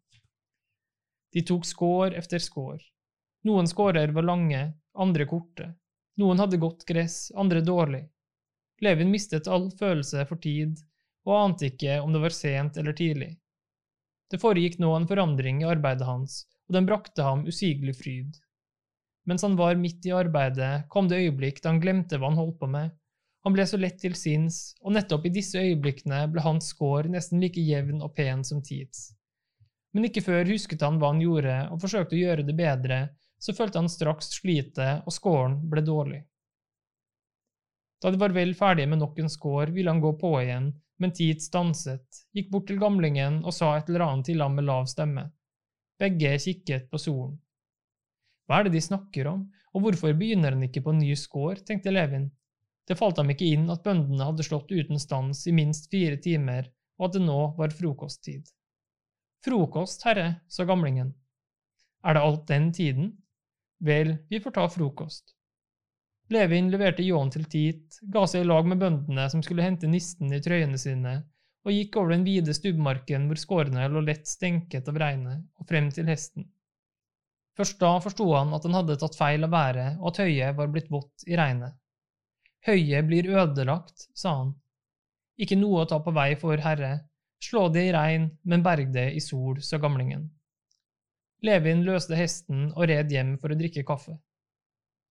De 1.33 1.43
tok 1.47 1.67
skår 1.67 2.15
efter 2.19 2.43
skår. 2.43 2.81
Noen 3.47 3.69
skårer 3.71 4.13
var 4.13 4.27
lange, 4.27 4.63
andre 4.99 5.27
korte. 5.27 5.71
Noen 6.21 6.43
hadde 6.43 6.61
godt 6.61 6.85
gress, 6.89 7.31
andre 7.39 7.63
dårlig. 7.65 8.03
Levin 8.81 9.13
mistet 9.13 9.49
all 9.49 9.71
følelse 9.71 10.25
for 10.29 10.41
tid, 10.43 10.81
og 11.29 11.37
ante 11.37 11.71
ikke 11.71 12.01
om 12.01 12.13
det 12.13 12.23
var 12.25 12.35
sent 12.35 12.77
eller 12.81 12.97
tidlig. 12.97 13.31
Det 14.31 14.41
foregikk 14.41 14.79
nå 14.81 14.93
en 14.97 15.09
forandring 15.11 15.63
i 15.63 15.69
arbeidet 15.69 16.07
hans, 16.07 16.45
og 16.69 16.77
den 16.77 16.87
brakte 16.89 17.25
ham 17.27 17.47
usigelig 17.49 17.97
fryd. 17.99 18.39
Mens 19.29 19.45
han 19.47 19.57
var 19.59 19.79
midt 19.79 20.07
i 20.07 20.15
arbeidet, 20.17 20.87
kom 20.89 21.09
det 21.11 21.21
øyeblikk 21.25 21.61
da 21.63 21.73
han 21.73 21.83
glemte 21.83 22.19
hva 22.19 22.31
han 22.31 22.41
holdt 22.41 22.59
på 22.61 22.71
med. 22.71 22.91
Han 23.45 23.57
ble 23.57 23.65
så 23.69 23.79
lett 23.81 24.01
til 24.03 24.17
sinns, 24.19 24.75
og 24.85 24.95
nettopp 24.97 25.27
i 25.27 25.33
disse 25.35 25.61
øyeblikkene 25.61 26.25
ble 26.33 26.45
hans 26.45 26.73
skår 26.75 27.09
nesten 27.13 27.41
like 27.41 27.61
jevn 27.61 28.03
og 28.05 28.15
pen 28.17 28.45
som 28.45 28.61
tids. 28.65 29.11
Men 29.95 30.07
ikke 30.07 30.23
før 30.23 30.47
husket 30.47 30.83
han 30.87 31.01
hva 31.01 31.11
han 31.13 31.23
gjorde, 31.23 31.57
og 31.73 31.81
forsøkte 31.83 32.15
å 32.17 32.21
gjøre 32.21 32.47
det 32.47 32.57
bedre, 32.59 33.01
så 33.41 33.55
følte 33.57 33.81
han 33.81 33.91
straks 33.91 34.31
slitet, 34.37 35.03
og 35.07 35.15
skåren 35.15 35.57
ble 35.71 35.83
dårlig. 35.83 36.21
Da 38.01 38.13
de 38.13 38.21
var 38.21 38.33
vel 38.33 38.55
ferdige 38.57 38.89
med 38.89 39.03
nok 39.03 39.19
en 39.21 39.33
skår, 39.33 39.75
ville 39.75 39.93
han 39.93 40.01
gå 40.01 40.15
på 40.21 40.33
igjen, 40.41 40.71
men 41.01 41.13
Tid 41.17 41.43
stanset, 41.43 42.25
gikk 42.37 42.51
bort 42.53 42.67
til 42.69 42.81
gamlingen 42.81 43.41
og 43.45 43.55
sa 43.57 43.75
et 43.77 43.89
eller 43.89 44.05
annet 44.07 44.29
til 44.29 44.43
ham 44.45 44.57
med 44.57 44.69
lav 44.69 44.89
stemme. 44.89 45.27
Begge 46.01 46.37
kikket 46.41 46.89
på 46.93 47.01
solen. 47.01 47.39
Hva 48.49 48.61
er 48.61 48.69
det 48.69 48.77
de 48.77 48.85
snakker 48.85 49.29
om, 49.31 49.47
og 49.75 49.85
hvorfor 49.85 50.17
begynner 50.19 50.57
han 50.57 50.65
ikke 50.67 50.83
på 50.85 50.95
en 50.95 51.03
ny 51.03 51.13
skår, 51.17 51.61
tenkte 51.67 51.93
Levin. 51.93 52.29
Det 52.89 52.99
falt 52.99 53.21
ham 53.21 53.31
ikke 53.33 53.49
inn 53.55 53.69
at 53.71 53.85
bøndene 53.85 54.27
hadde 54.27 54.45
slått 54.47 54.73
uten 54.73 54.99
stans 54.99 55.45
i 55.47 55.55
minst 55.55 55.91
fire 55.93 56.17
timer, 56.21 56.69
og 56.99 57.09
at 57.09 57.19
det 57.19 57.23
nå 57.25 57.39
var 57.59 57.77
frokosttid. 57.77 58.49
Frokost, 59.45 60.05
herre, 60.05 60.43
sa 60.49 60.65
gamlingen. 60.69 61.15
Er 62.05 62.17
det 62.17 62.23
alt 62.23 62.47
den 62.49 62.73
tiden? 62.73 63.13
Vel, 63.81 64.17
vi 64.29 64.41
får 64.41 64.57
ta 64.57 64.69
frokost. 64.69 65.35
Levin 66.31 66.69
leverte 66.71 67.03
ljåen 67.03 67.33
til 67.33 67.47
Tit, 67.51 67.97
ga 68.03 68.27
seg 68.29 68.45
i 68.45 68.49
lag 68.49 68.69
med 68.69 68.79
bøndene 68.79 69.25
som 69.33 69.43
skulle 69.43 69.65
hente 69.65 69.89
nisten 69.91 70.31
i 70.33 70.43
trøyene 70.45 70.79
sine, 70.79 71.15
og 71.65 71.73
gikk 71.75 71.97
over 71.99 72.15
den 72.15 72.25
vide 72.29 72.55
stubbmarken 72.55 73.27
hvor 73.29 73.41
skårene 73.41 73.89
lå 73.91 74.05
lett 74.05 74.29
stenket 74.29 74.89
av 74.89 75.01
regnet, 75.01 75.43
og 75.59 75.69
frem 75.69 75.91
til 75.93 76.09
hesten. 76.13 76.47
Først 77.59 77.81
da 77.81 77.97
forsto 78.05 78.29
han 78.37 78.55
at 78.57 78.65
han 78.69 78.77
hadde 78.79 79.01
tatt 79.01 79.19
feil 79.19 79.45
av 79.49 79.53
været, 79.57 79.99
og 79.99 80.13
at 80.13 80.23
høyet 80.23 80.57
var 80.61 80.71
blitt 80.73 80.93
vått 80.93 81.27
i 81.27 81.37
regnet. 81.41 81.75
Høyet 82.69 83.09
blir 83.09 83.33
ødelagt, 83.33 84.07
sa 84.15 84.37
han. 84.43 84.55
Ikke 85.41 85.59
noe 85.59 85.83
å 85.83 85.89
ta 85.89 85.99
på 86.05 86.13
vei 86.15 86.35
for 86.41 86.61
Herre, 86.61 86.93
slå 87.45 87.69
det 87.73 87.87
i 87.89 87.93
regn, 87.95 88.29
men 88.43 88.63
berg 88.63 88.93
det 88.95 89.11
i 89.17 89.21
sol, 89.25 89.61
sa 89.63 89.79
gamlingen. 89.81 90.29
Levin 91.43 91.85
løste 91.87 92.17
hesten 92.19 92.69
og 92.75 92.89
red 92.91 93.13
hjem 93.13 93.37
for 93.41 93.53
å 93.53 93.57
drikke 93.57 93.85
kaffe. 93.89 94.19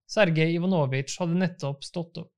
Sergej 0.09 0.55
Ivanovitsj 0.57 1.17
hadde 1.21 1.37
nettopp 1.37 1.85
stått 1.85 2.17
opp. 2.21 2.33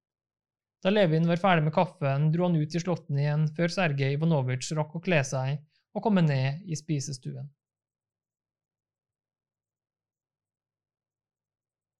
Da 0.81 0.89
Levin 0.89 1.27
var 1.29 1.39
ferdig 1.39 1.67
med 1.67 1.75
kaffen, 1.75 2.31
dro 2.33 2.48
han 2.48 2.55
ut 2.57 2.75
i 2.75 2.81
slåtten 2.81 3.19
igjen 3.19 3.43
før 3.55 3.71
Sergej 3.71 4.15
Ivanovitsj 4.15 4.74
rakk 4.79 4.95
å 4.98 5.03
kle 5.03 5.19
seg 5.27 5.60
og 5.93 6.03
komme 6.03 6.24
ned 6.25 6.63
i 6.65 6.77
spisestuen. 6.79 7.51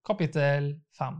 Kapittel 0.08 0.74
5 0.98 1.20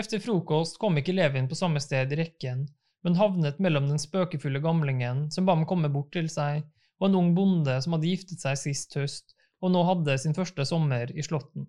Efter 0.00 0.18
frokost 0.22 0.78
kom 0.78 0.98
ikke 0.98 1.14
Levin 1.14 1.48
på 1.50 1.58
samme 1.58 1.80
sted 1.82 2.12
i 2.12 2.18
rekken, 2.18 2.64
men 3.04 3.16
havnet 3.16 3.60
mellom 3.62 3.88
den 3.88 4.00
spøkefulle 4.02 4.60
gamlingen 4.64 5.28
som 5.34 5.46
ba 5.48 5.56
ham 5.56 5.66
komme 5.68 5.88
bort 5.92 6.12
til 6.16 6.28
seg, 6.32 6.64
og 7.00 7.08
en 7.08 7.18
ung 7.20 7.34
bonde 7.36 7.78
som 7.80 7.96
hadde 7.96 8.10
giftet 8.10 8.42
seg 8.44 8.58
sist 8.60 8.96
høst 8.98 9.36
og 9.60 9.72
nå 9.74 9.82
hadde 9.84 10.16
sin 10.20 10.36
første 10.36 10.64
sommer 10.68 11.12
i 11.12 11.24
slåtten. 11.24 11.68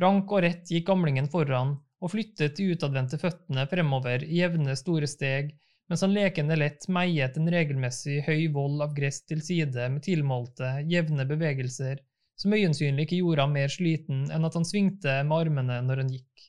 Rank 0.00 0.32
og 0.32 0.44
rett 0.44 0.70
gikk 0.72 0.86
gamlingen 0.88 1.28
foran 1.32 1.76
og 1.98 2.12
flyttet 2.12 2.56
de 2.58 2.68
utadvendte 2.72 3.18
føttene 3.18 3.64
fremover 3.70 4.22
i 4.24 4.38
jevne, 4.40 4.76
store 4.78 5.08
steg, 5.10 5.50
mens 5.90 6.04
han 6.04 6.14
lekende 6.14 6.56
lett 6.58 6.86
meiet 6.92 7.36
en 7.40 7.50
regelmessig 7.50 8.20
høy 8.26 8.46
vold 8.54 8.84
av 8.84 8.94
gress 8.96 9.22
til 9.26 9.40
side 9.42 9.88
med 9.90 10.04
tilmålte, 10.06 10.76
jevne 10.88 11.26
bevegelser, 11.28 11.98
som 12.38 12.54
øyensynlig 12.54 13.08
ikke 13.08 13.18
gjorde 13.18 13.46
ham 13.46 13.56
mer 13.56 13.72
sliten 13.72 14.28
enn 14.30 14.46
at 14.46 14.54
han 14.54 14.68
svingte 14.68 15.16
med 15.26 15.38
armene 15.40 15.80
når 15.82 16.04
han 16.04 16.12
gikk. 16.12 16.44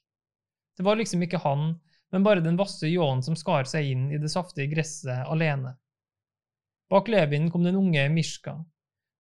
Det 0.78 0.86
var 0.86 1.00
liksom 1.00 1.24
ikke 1.26 1.42
han, 1.44 1.72
men 2.12 2.26
bare 2.26 2.44
den 2.46 2.58
vasse 2.58 2.88
ljåen 2.90 3.22
som 3.24 3.38
skar 3.38 3.68
seg 3.70 3.92
inn 3.92 4.10
i 4.12 4.20
det 4.22 4.32
saftige 4.34 4.72
gresset 4.72 5.28
alene. 5.28 5.76
Bak 6.90 7.08
Levin 7.08 7.52
kom 7.52 7.64
den 7.64 7.78
unge 7.78 8.08
Mishka. 8.10 8.56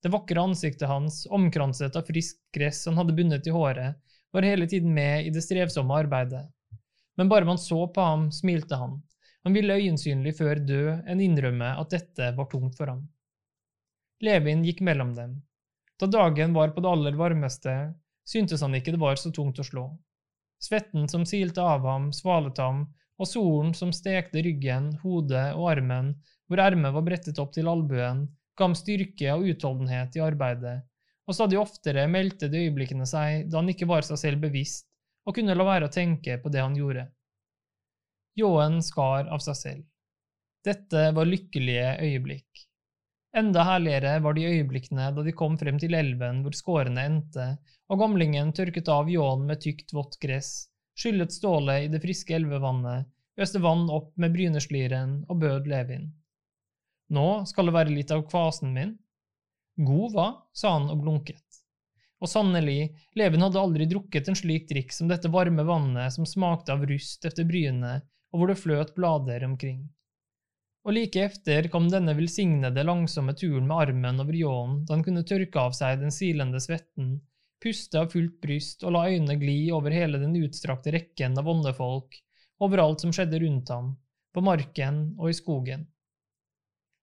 Det 0.02 0.10
vakre 0.10 0.42
ansiktet 0.42 0.88
hans, 0.90 1.26
omkranset 1.30 1.96
av 1.96 2.08
friskt 2.08 2.42
gress 2.56 2.86
han 2.88 2.98
hadde 2.98 3.14
bundet 3.14 3.48
i 3.48 3.54
håret, 3.54 4.00
var 4.32 4.48
hele 4.48 4.68
tiden 4.68 4.94
med 4.94 5.28
i 5.28 5.34
det 5.34 5.44
strevsomme 5.44 5.94
arbeidet. 5.94 6.48
Men 7.18 7.30
bare 7.30 7.46
man 7.46 7.60
så 7.60 7.88
på 7.94 8.02
ham, 8.02 8.32
smilte 8.32 8.80
han. 8.80 9.02
Han 9.44 9.54
ville 9.54 9.76
øyensynlig 9.76 10.34
før 10.38 10.60
dø 10.64 10.82
enn 11.08 11.22
innrømme 11.24 11.74
at 11.82 11.94
dette 11.94 12.32
var 12.38 12.48
tungt 12.52 12.78
for 12.80 12.92
ham. 12.92 13.06
Levin 14.24 14.64
gikk 14.66 14.82
mellom 14.84 15.14
dem. 15.16 15.38
Da 16.00 16.08
dagen 16.08 16.54
var 16.56 16.72
på 16.76 16.84
det 16.84 16.90
aller 16.90 17.16
varmeste, 17.20 17.76
syntes 18.28 18.64
han 18.64 18.76
ikke 18.76 18.96
det 18.96 19.02
var 19.02 19.20
så 19.20 19.32
tungt 19.36 19.60
å 19.60 19.68
slå. 19.68 19.86
Svetten 20.60 21.08
som 21.08 21.26
silte 21.26 21.64
av 21.64 21.86
ham, 21.88 22.10
svalet 22.14 22.60
ham, 22.60 22.84
og 23.20 23.28
solen 23.28 23.74
som 23.76 23.92
stekte 23.96 24.44
ryggen, 24.44 24.94
hodet 25.04 25.50
og 25.56 25.70
armen, 25.72 26.14
hvor 26.48 26.62
ermet 26.64 26.96
var 26.96 27.06
brettet 27.06 27.40
opp 27.40 27.54
til 27.56 27.68
albuen, 27.72 28.26
ga 28.56 28.68
ham 28.68 28.76
styrke 28.76 29.34
og 29.36 29.48
utholdenhet 29.54 30.16
i 30.20 30.24
arbeidet, 30.24 30.80
og 31.28 31.36
stadig 31.38 31.60
oftere 31.62 32.08
meldte 32.12 32.50
de 32.52 32.66
øyeblikkene 32.66 33.08
seg 33.08 33.48
da 33.52 33.62
han 33.62 33.72
ikke 33.72 33.88
var 33.90 34.08
seg 34.08 34.20
selv 34.20 34.44
bevisst 34.44 34.88
og 35.28 35.36
kunne 35.38 35.54
la 35.56 35.66
være 35.68 35.88
å 35.88 35.94
tenke 35.94 36.40
på 36.42 36.52
det 36.52 36.64
han 36.64 36.76
gjorde. 36.78 37.06
Ljåen 38.40 38.80
skar 38.86 39.30
av 39.30 39.44
seg 39.44 39.58
selv. 39.60 39.86
Dette 40.66 41.10
var 41.16 41.28
lykkelige 41.30 41.92
øyeblikk. 42.04 42.69
Enda 43.40 43.64
herligere 43.64 44.18
var 44.20 44.36
de 44.36 44.48
øyeblikkene 44.50 45.06
da 45.16 45.24
de 45.24 45.32
kom 45.32 45.54
frem 45.60 45.78
til 45.80 45.94
elven 45.96 46.42
hvor 46.44 46.56
skårene 46.58 47.06
endte, 47.08 47.46
og 47.88 48.02
gamlingen 48.02 48.50
tørket 48.58 48.90
av 48.92 49.08
ljåen 49.08 49.46
med 49.48 49.62
tykt, 49.64 49.94
vått 49.96 50.18
gress, 50.20 50.50
skyllet 51.00 51.32
stålet 51.32 51.86
i 51.86 51.92
det 51.94 52.02
friske 52.04 52.36
elvevannet, 52.36 53.08
øste 53.40 53.62
vann 53.64 53.86
opp 53.96 54.10
med 54.20 54.34
brynesliren 54.36 55.14
og 55.30 55.40
bød 55.44 55.70
Levin. 55.72 56.10
Nå 57.16 57.28
skal 57.48 57.70
det 57.70 57.76
være 57.78 57.94
litt 57.96 58.12
av 58.12 58.26
kvasen 58.28 58.74
min, 58.76 58.98
God 59.88 60.18
hva, 60.18 60.28
sa 60.52 60.74
han 60.76 60.90
og 60.92 61.00
blunket. 61.06 61.46
Og 62.20 62.28
sannelig, 62.28 62.90
Levin 63.16 63.46
hadde 63.46 63.62
aldri 63.62 63.88
drukket 63.88 64.28
en 64.28 64.36
slik 64.36 64.68
drikk 64.68 64.92
som 64.92 65.08
dette 65.08 65.32
varme 65.32 65.64
vannet 65.64 66.12
som 66.18 66.28
smakte 66.28 66.76
av 66.76 66.84
rust 66.90 67.24
efter 67.30 67.48
bryene, 67.48 68.02
og 68.34 68.42
hvor 68.42 68.52
det 68.52 68.60
fløt 68.60 68.92
blader 68.98 69.48
omkring. 69.48 69.86
Og 70.88 70.96
like 70.96 71.22
efter 71.22 71.68
kom 71.72 71.90
denne 71.92 72.16
velsignede, 72.16 72.84
langsomme 72.88 73.36
turen 73.38 73.68
med 73.68 73.84
armen 73.84 74.24
over 74.24 74.36
ljåen 74.36 74.78
da 74.86 74.96
han 74.96 75.04
kunne 75.04 75.26
tørke 75.28 75.60
av 75.60 75.76
seg 75.76 76.00
den 76.00 76.14
silende 76.16 76.62
svetten, 76.64 77.18
puste 77.60 78.00
av 78.00 78.14
fullt 78.14 78.40
bryst 78.42 78.86
og 78.88 78.96
la 78.96 79.06
øynene 79.12 79.36
gli 79.42 79.58
over 79.76 79.92
hele 79.92 80.22
den 80.22 80.38
utstrakte 80.40 80.94
rekken 80.96 81.36
av 81.40 81.50
åndefolk, 81.52 82.16
over 82.64 82.84
alt 82.84 83.04
som 83.04 83.12
skjedde 83.16 83.42
rundt 83.44 83.72
ham, 83.74 83.94
på 84.34 84.44
marken 84.46 85.02
og 85.20 85.32
i 85.32 85.36
skogen. 85.36 85.88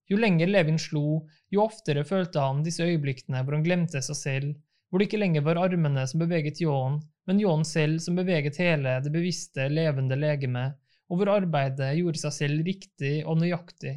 Jo 0.09 0.19
lenger 0.21 0.49
Levin 0.49 0.79
slo, 0.79 1.27
jo 1.51 1.65
oftere 1.65 2.07
følte 2.07 2.41
han 2.41 2.63
disse 2.65 2.85
øyeblikkene 2.87 3.43
hvor 3.43 3.59
han 3.59 3.67
glemte 3.67 4.03
seg 4.05 4.19
selv, 4.19 4.57
hvor 4.89 5.03
det 5.03 5.09
ikke 5.09 5.21
lenger 5.21 5.45
var 5.45 5.59
armene 5.61 6.05
som 6.07 6.23
beveget 6.23 6.61
ljåen, 6.63 7.01
men 7.27 7.41
ljåen 7.43 7.65
selv 7.67 7.99
som 8.05 8.17
beveget 8.17 8.59
hele 8.63 9.01
det 9.03 9.13
bevisste, 9.13 9.67
levende 9.69 10.17
legemet, 10.17 10.79
og 11.07 11.21
hvor 11.21 11.31
arbeidet 11.37 11.95
gjorde 11.99 12.21
seg 12.21 12.35
selv 12.35 12.67
riktig 12.67 13.15
og 13.25 13.41
nøyaktig, 13.41 13.95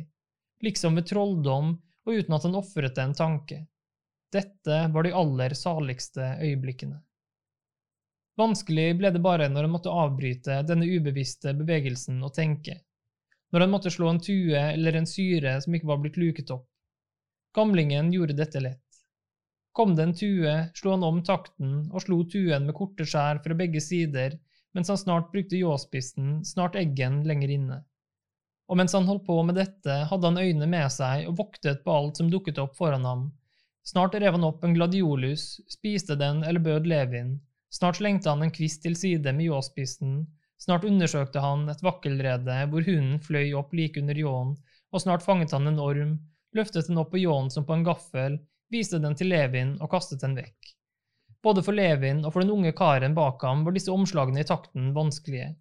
liksom 0.66 1.00
ved 1.00 1.08
trolldom 1.10 1.76
og 2.06 2.16
uten 2.16 2.36
at 2.38 2.48
han 2.48 2.58
ofret 2.60 3.00
en 3.02 3.16
tanke. 3.18 3.64
Dette 4.34 4.82
var 4.94 5.06
de 5.06 5.16
aller 5.18 5.56
saligste 5.58 6.36
øyeblikkene. 6.42 7.00
Vanskelig 8.40 8.92
ble 9.00 9.10
det 9.12 9.24
bare 9.24 9.50
når 9.52 9.66
han 9.66 9.74
måtte 9.74 9.94
avbryte 9.94 10.62
denne 10.68 10.88
ubevisste 10.88 11.56
bevegelsen 11.58 12.22
og 12.24 12.36
tenke 12.38 12.78
når 13.52 13.66
han 13.66 13.72
måtte 13.74 13.92
slå 13.94 14.10
en 14.12 14.22
tue 14.22 14.60
eller 14.60 14.98
en 14.98 15.10
syre 15.10 15.56
som 15.64 15.76
ikke 15.76 15.90
var 15.90 16.02
blitt 16.04 16.20
luket 16.22 16.52
opp. 16.54 16.68
Gamlingen 17.56 18.12
gjorde 18.14 18.38
dette 18.38 18.62
lett. 18.62 18.86
Kom 19.74 19.96
det 19.98 20.06
en 20.06 20.16
tue, 20.18 20.54
slo 20.78 20.94
han 20.94 21.06
om 21.06 21.22
takten 21.26 21.74
og 21.90 22.04
slo 22.04 22.22
tuen 22.30 22.68
med 22.68 22.78
korte 22.78 23.08
skjær 23.10 23.42
fra 23.44 23.58
begge 23.58 23.82
sider, 23.82 24.38
mens 24.76 24.92
han 24.92 24.98
snart 24.98 25.32
brukte 25.32 25.58
ljåspissen, 25.58 26.46
snart 26.46 26.78
eggen 26.80 27.24
lenger 27.28 27.54
inne. 27.56 27.80
Og 28.70 28.78
mens 28.78 28.94
han 28.94 29.08
holdt 29.10 29.26
på 29.26 29.38
med 29.44 29.58
dette, 29.58 29.96
hadde 30.10 30.30
han 30.30 30.38
øynene 30.38 30.70
med 30.70 30.92
seg 30.94 31.28
og 31.30 31.38
voktet 31.42 31.84
på 31.84 31.94
alt 31.94 32.20
som 32.22 32.30
dukket 32.30 32.62
opp 32.62 32.76
foran 32.78 33.08
ham. 33.08 33.30
Snart 33.84 34.16
rev 34.16 34.36
han 34.38 34.46
opp 34.46 34.64
en 34.64 34.76
gladiolus, 34.78 35.60
spiste 35.72 36.18
den 36.20 36.44
eller 36.44 36.62
bød 36.62 36.86
Levin, 36.88 37.40
snart 37.74 37.98
slengte 37.98 38.30
han 38.30 38.46
en 38.46 38.54
kvist 38.54 38.84
til 38.86 38.98
side 39.00 39.34
med 39.34 39.50
ljåspissen, 39.50 40.20
Snart 40.60 40.84
undersøkte 40.84 41.40
han 41.40 41.70
et 41.72 41.82
vakkelrede 41.86 42.56
hvor 42.72 42.84
hunden 42.84 43.22
fløy 43.24 43.54
opp 43.56 43.72
like 43.78 44.02
under 44.02 44.18
ljåen, 44.20 44.58
og 44.92 45.02
snart 45.04 45.24
fanget 45.24 45.54
han 45.56 45.70
en 45.70 45.80
orm, 45.80 46.18
løftet 46.56 46.90
den 46.90 47.00
opp 47.00 47.14
på 47.14 47.22
ljåen 47.22 47.48
som 47.54 47.64
på 47.68 47.78
en 47.78 47.86
gaffel, 47.88 48.36
viste 48.74 49.00
den 49.00 49.16
til 49.16 49.32
Levin 49.32 49.78
og 49.80 49.92
kastet 49.94 50.20
den 50.26 50.36
vekk. 50.36 50.59
Både 51.44 51.64
for 51.64 51.76
Levin 51.76 52.26
og 52.26 52.34
for 52.34 52.44
den 52.44 52.52
unge 52.52 52.74
karen 52.76 53.16
bak 53.16 53.44
ham 53.48 53.64
var 53.66 53.76
disse 53.76 53.92
omslagene 53.94 54.44
i 54.44 54.48
takten 54.48 54.92
vanskelige. 54.96 55.54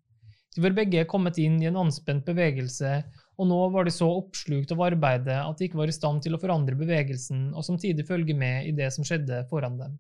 De 0.57 0.65
var 0.65 0.75
begge 0.75 1.05
kommet 1.07 1.39
inn 1.39 1.61
i 1.63 1.69
en 1.69 1.79
anspent 1.79 2.25
bevegelse, 2.27 2.97
og 3.39 3.47
nå 3.47 3.59
var 3.71 3.87
de 3.87 3.93
så 3.95 4.09
oppslukt 4.11 4.73
av 4.75 4.83
arbeidet 4.89 5.37
at 5.39 5.59
de 5.61 5.69
ikke 5.69 5.79
var 5.79 5.93
i 5.93 5.95
stand 5.95 6.25
til 6.25 6.35
å 6.35 6.41
forandre 6.43 6.75
bevegelsen 6.79 7.53
og 7.53 7.67
samtidig 7.67 8.09
følge 8.09 8.35
med 8.35 8.67
i 8.67 8.75
det 8.75 8.91
som 8.95 9.07
skjedde 9.07 9.45
foran 9.53 9.79
dem. 9.79 9.95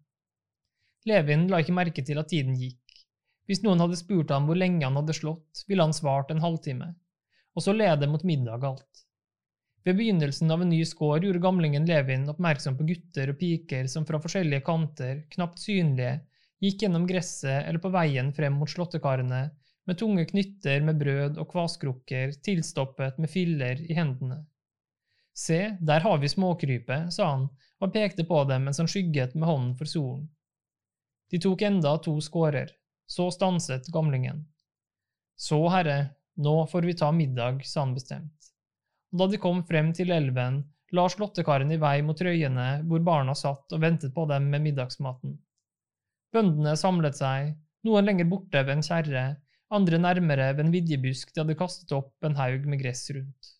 Levin 1.06 1.46
la 1.52 1.62
ikke 1.62 1.76
merke 1.76 2.02
til 2.04 2.18
at 2.18 2.30
tiden 2.32 2.58
gikk. 2.58 2.82
Hvis 3.46 3.62
noen 3.62 3.80
hadde 3.80 3.96
spurt 4.00 4.32
ham 4.34 4.48
hvor 4.48 4.58
lenge 4.58 4.82
han 4.84 4.98
hadde 4.98 5.14
slått, 5.16 5.62
ville 5.70 5.86
han 5.86 5.94
svart 5.96 6.34
en 6.34 6.42
halvtime, 6.42 6.90
og 7.54 7.64
så 7.64 7.72
led 7.76 8.02
det 8.02 8.10
mot 8.10 8.26
middag 8.26 8.66
alt. 8.66 9.04
Ved 9.86 9.96
begynnelsen 9.96 10.50
av 10.50 10.62
en 10.62 10.72
ny 10.72 10.80
skår 10.84 11.24
gjorde 11.24 11.42
gamlingen 11.42 11.86
Levin 11.86 12.26
oppmerksom 12.28 12.76
på 12.78 12.86
gutter 12.88 13.30
og 13.32 13.38
piker 13.40 13.86
som 13.88 14.06
fra 14.08 14.20
forskjellige 14.20 14.64
kanter, 14.66 15.22
knapt 15.32 15.62
synlige, 15.62 16.18
gikk 16.62 16.82
gjennom 16.82 17.06
gresset 17.06 17.62
eller 17.62 17.80
på 17.82 17.92
veien 17.94 18.32
frem 18.34 18.58
mot 18.58 18.70
slåttekarene 18.70 19.44
med 19.88 19.98
tunge 19.98 20.26
knytter 20.28 20.82
med 20.84 20.98
brød 21.00 21.38
og 21.40 21.48
kvaskrukker 21.52 22.34
tilstoppet 22.44 23.20
med 23.22 23.30
filler 23.32 23.80
i 23.86 23.94
hendene. 23.96 24.42
Se, 25.38 25.76
der 25.80 26.02
har 26.04 26.18
vi 26.18 26.28
småkrypet, 26.28 27.14
sa 27.14 27.30
han 27.30 27.46
og 27.78 27.92
pekte 27.94 28.26
på 28.26 28.42
dem 28.50 28.66
mens 28.66 28.82
han 28.82 28.90
skygget 28.90 29.36
med 29.38 29.48
hånden 29.48 29.76
for 29.78 29.88
solen. 29.88 30.26
De 31.30 31.38
tok 31.40 31.62
enda 31.62 31.94
to 32.02 32.16
skårer. 32.24 32.72
Så 33.08 33.30
stanset 33.32 33.86
gamlingen. 33.92 34.42
Så, 35.36 35.56
herre, 35.72 36.10
nå 36.36 36.66
får 36.68 36.84
vi 36.84 36.94
ta 36.94 37.08
middag, 37.12 37.62
sa 37.64 37.80
han 37.80 37.94
bestemt. 37.96 38.37
Og 39.12 39.22
da 39.22 39.28
de 39.32 39.40
kom 39.40 39.62
frem 39.68 39.92
til 39.96 40.12
elven, 40.12 40.62
la 40.96 41.04
slåttekaren 41.08 41.72
i 41.72 41.80
vei 41.80 41.98
mot 42.04 42.20
røyene 42.24 42.68
hvor 42.88 43.04
barna 43.04 43.34
satt 43.36 43.74
og 43.76 43.82
ventet 43.82 44.14
på 44.14 44.24
dem 44.30 44.48
med 44.52 44.64
middagsmaten. 44.64 45.36
Bøndene 46.32 46.74
samlet 46.76 47.16
seg, 47.16 47.54
noen 47.88 48.08
lenger 48.08 48.28
borte 48.28 48.64
ved 48.64 48.74
en 48.76 48.84
kjerre, 48.84 49.24
andre 49.72 50.00
nærmere 50.00 50.50
ved 50.54 50.66
en 50.66 50.72
vidjebusk 50.72 51.32
de 51.32 51.42
hadde 51.42 51.56
kastet 51.60 51.92
opp 51.96 52.24
en 52.24 52.36
haug 52.36 52.66
med 52.68 52.80
gress 52.82 53.08
rundt. 53.14 53.54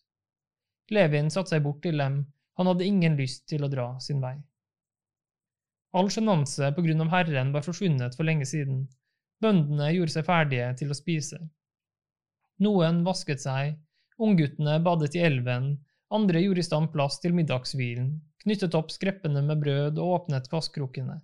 Levin 0.93 1.29
satte 1.33 1.53
seg 1.53 1.65
bort 1.65 1.81
til 1.85 2.01
dem, 2.01 2.23
han 2.57 2.69
hadde 2.69 2.85
ingen 2.85 3.17
lyst 3.17 3.45
til 3.49 3.65
å 3.65 3.69
dra 3.71 3.91
sin 4.03 4.21
vei. 4.21 4.35
All 5.97 6.09
sjenanse 6.13 6.69
på 6.75 6.85
grunn 6.85 7.01
av 7.05 7.13
Herren 7.13 7.53
var 7.53 7.65
forsvunnet 7.65 8.17
for 8.17 8.27
lenge 8.27 8.45
siden, 8.49 8.83
bøndene 9.41 9.93
gjorde 9.95 10.13
seg 10.17 10.25
ferdige 10.27 10.67
til 10.81 10.91
å 10.93 10.97
spise. 10.97 11.39
Noen 12.65 13.01
vasket 13.05 13.41
seg, 13.41 13.77
ungguttene 14.19 14.79
badet 14.85 15.15
i 15.17 15.23
elven, 15.25 15.71
andre 16.13 16.41
gjorde 16.43 16.63
i 16.63 16.67
stand 16.67 16.91
plass 16.93 17.19
til 17.23 17.35
middagshvilen, 17.37 18.11
knyttet 18.43 18.75
opp 18.77 18.91
skreppene 18.93 19.43
med 19.45 19.61
brød 19.63 19.99
og 20.01 20.15
åpnet 20.19 20.49
vasskrukkene. 20.51 21.19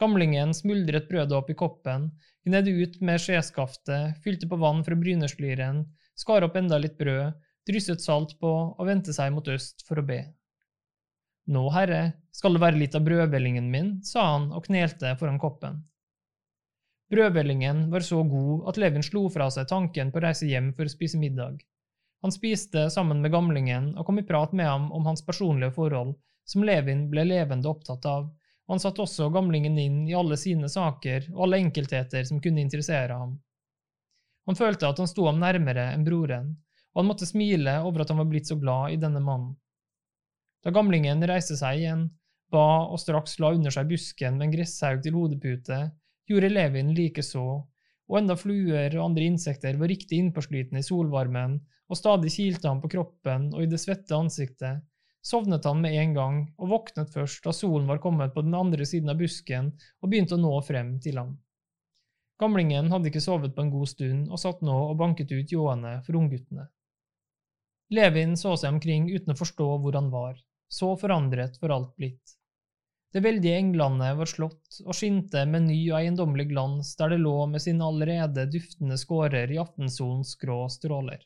Gamlingen 0.00 0.54
smuldret 0.56 1.08
brødet 1.10 1.36
opp 1.36 1.50
i 1.52 1.56
koppen, 1.58 2.08
gnedde 2.46 2.72
ut 2.74 2.98
med 3.04 3.22
skjeskaftet, 3.22 4.18
fylte 4.24 4.48
på 4.50 4.58
vann 4.58 4.82
fra 4.86 4.98
bryneslyren, 4.98 5.84
skar 6.18 6.46
opp 6.46 6.56
enda 6.58 6.80
litt 6.80 6.98
brød, 6.98 7.36
drysset 7.68 8.02
salt 8.02 8.34
på 8.40 8.52
og 8.72 8.88
vendte 8.88 9.14
seg 9.14 9.30
mot 9.34 9.46
øst 9.52 9.86
for 9.86 10.02
å 10.02 10.06
be. 10.06 10.24
Nå, 11.52 11.62
herre, 11.74 12.02
skal 12.34 12.56
det 12.56 12.62
være 12.62 12.78
litt 12.80 12.96
av 12.98 13.06
brødvellingen 13.06 13.70
min, 13.70 13.96
sa 14.06 14.32
han 14.34 14.50
og 14.54 14.66
knelte 14.66 15.14
foran 15.20 15.40
koppen. 15.42 15.82
Brødvellingen 17.12 17.90
var 17.92 18.04
så 18.06 18.22
god 18.24 18.68
at 18.70 18.78
Levin 18.80 19.04
slo 19.04 19.26
fra 19.30 19.50
seg 19.52 19.68
tanken 19.68 20.10
på 20.12 20.20
å 20.20 20.24
reise 20.24 20.48
hjem 20.48 20.70
for 20.76 20.88
å 20.88 20.92
spise 20.92 21.20
middag. 21.20 21.58
Han 22.22 22.32
spiste 22.32 22.86
sammen 22.90 23.18
med 23.22 23.32
gamlingen 23.34 23.92
og 23.98 24.06
kom 24.06 24.20
i 24.20 24.26
prat 24.26 24.52
med 24.54 24.68
ham 24.68 24.90
om 24.94 25.06
hans 25.06 25.24
personlige 25.26 25.74
forhold, 25.74 26.14
som 26.46 26.62
Levin 26.62 27.08
ble 27.10 27.24
levende 27.26 27.70
opptatt 27.70 28.06
av, 28.06 28.28
og 28.66 28.74
han 28.76 28.82
satte 28.82 29.02
også 29.02 29.30
gamlingen 29.34 29.78
inn 29.78 30.04
i 30.06 30.14
alle 30.14 30.38
sine 30.38 30.70
saker 30.70 31.32
og 31.32 31.46
alle 31.46 31.58
enkeltheter 31.64 32.24
som 32.28 32.38
kunne 32.42 32.62
interessere 32.62 33.16
ham. 33.18 33.34
Han 34.46 34.58
følte 34.58 34.86
at 34.86 35.02
han 35.02 35.10
sto 35.10 35.26
ham 35.26 35.42
nærmere 35.42 35.88
enn 35.96 36.06
broren, 36.06 36.52
og 36.94 37.02
han 37.02 37.10
måtte 37.10 37.26
smile 37.26 37.80
over 37.82 38.04
at 38.04 38.14
han 38.14 38.22
var 38.22 38.30
blitt 38.30 38.50
så 38.50 38.58
glad 38.60 38.94
i 38.94 39.00
denne 39.02 39.22
mannen. 39.22 39.56
Da 40.62 40.70
gamlingen 40.70 41.26
reiste 41.26 41.56
seg 41.58 41.80
igjen, 41.80 42.06
ba 42.54 42.86
og 42.86 43.00
straks 43.02 43.38
la 43.42 43.50
under 43.56 43.74
seg 43.74 43.90
busken 43.90 44.38
med 44.38 44.46
en 44.46 44.54
gresshaug 44.54 45.02
til 45.02 45.16
hodepute, 45.18 45.78
gjorde 46.30 46.52
Levin 46.52 46.94
likeså, 46.94 47.46
og 48.12 48.18
enda 48.18 48.36
fluer 48.38 48.94
og 48.94 49.04
andre 49.08 49.26
insekter 49.26 49.78
var 49.80 49.90
riktig 49.90 50.20
innpåslitne 50.20 50.82
i 50.82 50.86
solvarmen 50.86 51.58
og 51.92 51.98
stadig 51.98 52.32
kilte 52.32 52.70
han 52.70 52.80
på 52.80 52.88
kroppen 52.94 53.50
og 53.52 53.62
i 53.62 53.68
det 53.68 53.80
svette 53.82 54.16
ansiktet, 54.16 54.80
sovnet 55.22 55.68
han 55.68 55.82
med 55.84 55.94
en 56.00 56.14
gang 56.16 56.38
og 56.56 56.70
våknet 56.72 57.12
først 57.12 57.44
da 57.44 57.52
solen 57.54 57.86
var 57.90 58.00
kommet 58.02 58.32
på 58.34 58.44
den 58.46 58.56
andre 58.56 58.86
siden 58.88 59.12
av 59.12 59.20
busken 59.20 59.68
og 60.00 60.08
begynte 60.08 60.38
å 60.38 60.40
nå 60.40 60.54
frem 60.64 60.96
til 61.04 61.20
ham. 61.20 61.36
Gamlingen 62.40 62.88
hadde 62.90 63.12
ikke 63.12 63.22
sovet 63.22 63.52
på 63.54 63.62
en 63.62 63.70
god 63.70 63.90
stund 63.92 64.30
og 64.32 64.40
satt 64.40 64.64
nå 64.66 64.74
og 64.88 64.96
banket 64.98 65.30
ut 65.36 65.52
ljåene 65.52 65.98
for 66.06 66.18
ungguttene. 66.18 66.64
Levin 67.92 68.38
så 68.40 68.56
seg 68.56 68.72
omkring 68.72 69.10
uten 69.12 69.34
å 69.34 69.38
forstå 69.38 69.68
hvor 69.84 69.98
han 69.98 70.08
var, 70.10 70.38
så 70.72 70.94
forandret 70.96 71.60
for 71.60 71.74
alt 71.76 71.92
blitt. 72.00 72.38
Det 73.12 73.20
veldige 73.20 73.58
englandet 73.60 74.16
var 74.16 74.30
slått 74.30 74.78
og 74.86 74.96
skinte 74.96 75.44
med 75.44 75.66
ny 75.66 75.76
og 75.90 75.98
eiendommelig 75.98 76.46
glans 76.48 76.94
der 76.96 77.12
det 77.12 77.20
lå 77.20 77.34
med 77.52 77.60
sine 77.60 77.84
allerede 77.84 78.46
duftende 78.48 78.96
skårer 78.96 79.52
i 79.52 79.60
aftensolens 79.60 80.32
grå 80.40 80.62
stråler. 80.72 81.20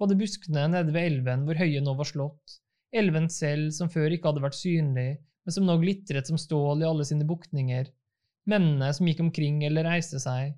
Både 0.00 0.16
buskene 0.16 0.64
nede 0.72 0.94
ved 0.94 1.06
elven 1.10 1.44
hvor 1.44 1.58
høyet 1.60 1.84
nå 1.84 1.92
var 1.98 2.08
slått, 2.08 2.60
elven 2.96 3.28
selv 3.32 3.70
som 3.76 3.90
før 3.92 4.14
ikke 4.14 4.30
hadde 4.30 4.44
vært 4.46 4.56
synlig, 4.56 5.10
men 5.44 5.54
som 5.54 5.66
nå 5.68 5.76
glitret 5.82 6.30
som 6.30 6.40
stål 6.40 6.82
i 6.82 6.88
alle 6.88 7.04
sine 7.08 7.26
buktninger, 7.28 7.90
mennene 8.48 8.90
som 8.96 9.08
gikk 9.08 9.20
omkring 9.26 9.60
eller 9.68 9.86
reiste 9.88 10.20
seg, 10.22 10.54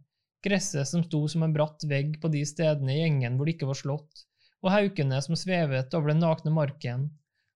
gresset 0.47 0.89
som 0.89 1.03
sto 1.07 1.25
som 1.31 1.45
en 1.47 1.55
bratt 1.55 1.83
vegg 1.91 2.17
på 2.23 2.31
de 2.33 2.43
stedene 2.47 2.95
i 2.95 3.05
engen 3.07 3.37
hvor 3.37 3.49
det 3.49 3.57
ikke 3.57 3.71
var 3.71 3.79
slått, 3.79 4.25
og 4.63 4.75
haukene 4.75 5.19
som 5.27 5.39
svevet 5.39 5.95
over 5.99 6.13
den 6.13 6.23
nakne 6.23 6.55
marken, 6.55 7.09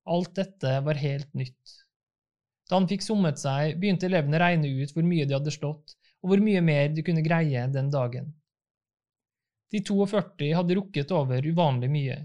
alt 0.07 0.35
dette 0.39 0.79
var 0.87 0.99
helt 0.99 1.33
nytt. 1.39 1.77
Da 2.67 2.81
han 2.81 2.89
fikk 2.91 3.05
sommet 3.07 3.39
seg, 3.39 3.77
begynte 3.79 4.09
elevene 4.09 4.39
å 4.39 4.43
regne 4.43 4.71
ut 4.83 4.95
hvor 4.95 5.07
mye 5.07 5.27
de 5.27 5.37
hadde 5.39 5.55
slått, 5.55 5.95
og 6.23 6.33
hvor 6.33 6.43
mye 6.43 6.63
mer 6.67 6.91
de 6.95 7.05
kunne 7.07 7.23
greie 7.23 7.63
den 7.71 7.93
dagen. 7.95 8.33
De 9.71 9.81
42 9.83 10.53
hadde 10.55 10.77
rukket 10.79 11.11
over 11.11 11.47
uvanlig 11.47 11.91
mye. 11.91 12.19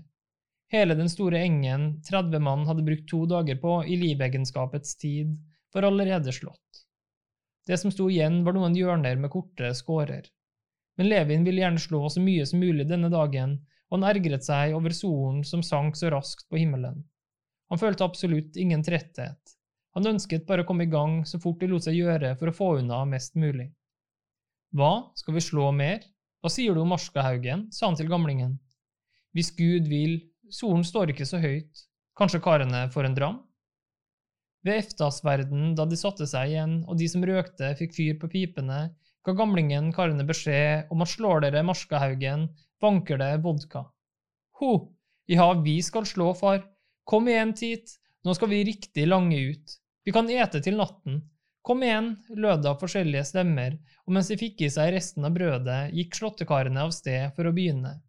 Hele 0.72 0.96
den 0.96 1.10
store 1.12 1.42
engen 1.42 2.02
30 2.08 2.40
mann 2.40 2.68
hadde 2.70 2.86
brukt 2.88 3.10
to 3.10 3.26
dager 3.28 3.58
på 3.60 3.82
i 3.86 3.98
livegenskapets 4.00 4.96
tid, 5.02 5.34
var 5.74 5.84
allerede 5.84 6.32
slått. 6.32 6.86
Det 7.68 7.78
som 7.78 7.92
sto 7.92 8.10
igjen, 8.10 8.44
var 8.44 8.56
noen 8.56 8.76
hjørner 8.76 9.18
med 9.20 9.32
korte 9.34 9.74
skårer. 9.78 10.30
Men 10.98 11.10
Levin 11.10 11.44
ville 11.44 11.64
gjerne 11.64 11.82
slå 11.82 12.10
så 12.10 12.22
mye 12.24 12.46
som 12.46 12.62
mulig 12.64 12.88
denne 12.90 13.10
dagen, 13.12 13.58
og 13.90 14.00
han 14.00 14.08
ergret 14.12 14.46
seg 14.48 14.76
over 14.76 14.96
solen 14.96 15.44
som 15.48 15.64
sank 15.66 15.98
så 16.00 16.12
raskt 16.14 16.48
på 16.50 16.62
himmelen. 16.62 17.04
Han 17.72 17.80
følte 17.80 18.08
absolutt 18.08 18.58
ingen 18.60 18.84
tretthet. 18.84 19.58
Han 19.96 20.08
ønsket 20.08 20.48
bare 20.48 20.64
å 20.64 20.68
komme 20.68 20.88
i 20.88 20.92
gang 20.92 21.22
så 21.28 21.40
fort 21.40 21.60
det 21.60 21.70
lot 21.72 21.84
seg 21.84 22.00
gjøre 22.00 22.34
for 22.40 22.52
å 22.52 22.56
få 22.56 22.70
unna 22.80 23.04
mest 23.08 23.36
mulig. 23.40 23.70
Hva, 24.76 25.12
skal 25.20 25.36
vi 25.36 25.44
slå 25.44 25.72
mer? 25.76 26.04
Hva 26.42 26.50
sier 26.50 26.74
du 26.74 26.82
om 26.82 26.90
Marskahaugen? 26.90 27.68
sa 27.70 27.86
han 27.86 27.98
til 27.98 28.10
gamlingen. 28.10 28.56
Hvis 29.38 29.52
Gud 29.54 29.86
vil, 29.92 30.18
solen 30.50 30.84
står 30.84 31.14
ikke 31.14 31.28
så 31.30 31.38
høyt, 31.42 31.86
kanskje 32.18 32.42
karene 32.44 32.88
får 32.94 33.08
en 33.08 33.18
dram? 33.18 33.38
Ved 34.66 34.82
eftasverden, 34.82 35.76
da 35.78 35.86
de 35.90 35.98
satte 35.98 36.26
seg 36.30 36.52
igjen 36.52 36.74
og 36.86 36.98
de 36.98 37.08
som 37.10 37.24
røkte 37.26 37.72
fikk 37.78 37.94
fyr 37.98 38.18
på 38.22 38.30
pipene, 38.34 38.82
ga 39.26 39.34
gamlingen 39.38 39.92
karene 39.94 40.26
beskjed 40.26 40.90
om 40.94 41.06
at 41.06 41.14
slår 41.14 41.46
dere 41.46 41.64
Marskahaugen, 41.66 42.48
banker 42.82 43.22
det 43.22 43.32
vodka. 43.46 43.86
Ho, 44.62 44.74
ja, 45.30 45.48
vi 45.62 45.78
skal 45.86 46.10
slå, 46.10 46.32
far, 46.38 46.64
kom 47.06 47.30
igjen 47.30 47.54
tit, 47.58 47.98
nå 48.26 48.34
skal 48.38 48.50
vi 48.50 48.66
riktig 48.66 49.06
lange 49.08 49.38
ut. 49.54 49.78
Vi 50.06 50.14
kan 50.14 50.30
ete 50.30 50.62
til 50.66 50.78
natten. 50.82 51.22
Kom 51.62 51.84
igjen, 51.86 52.16
lød 52.30 52.64
det 52.64 52.70
av 52.72 52.80
forskjellige 52.82 53.28
stemmer, 53.30 53.76
og 54.08 54.16
mens 54.16 54.32
de 54.32 54.38
fikk 54.40 54.64
i 54.66 54.70
seg 54.74 54.96
resten 54.96 55.28
av 55.28 55.36
brødet, 55.36 55.92
gikk 55.94 56.18
slåttekarene 56.18 56.82
av 56.88 56.94
sted 56.96 57.36
for 57.36 57.46
å 57.46 57.54
begynne. 57.54 58.00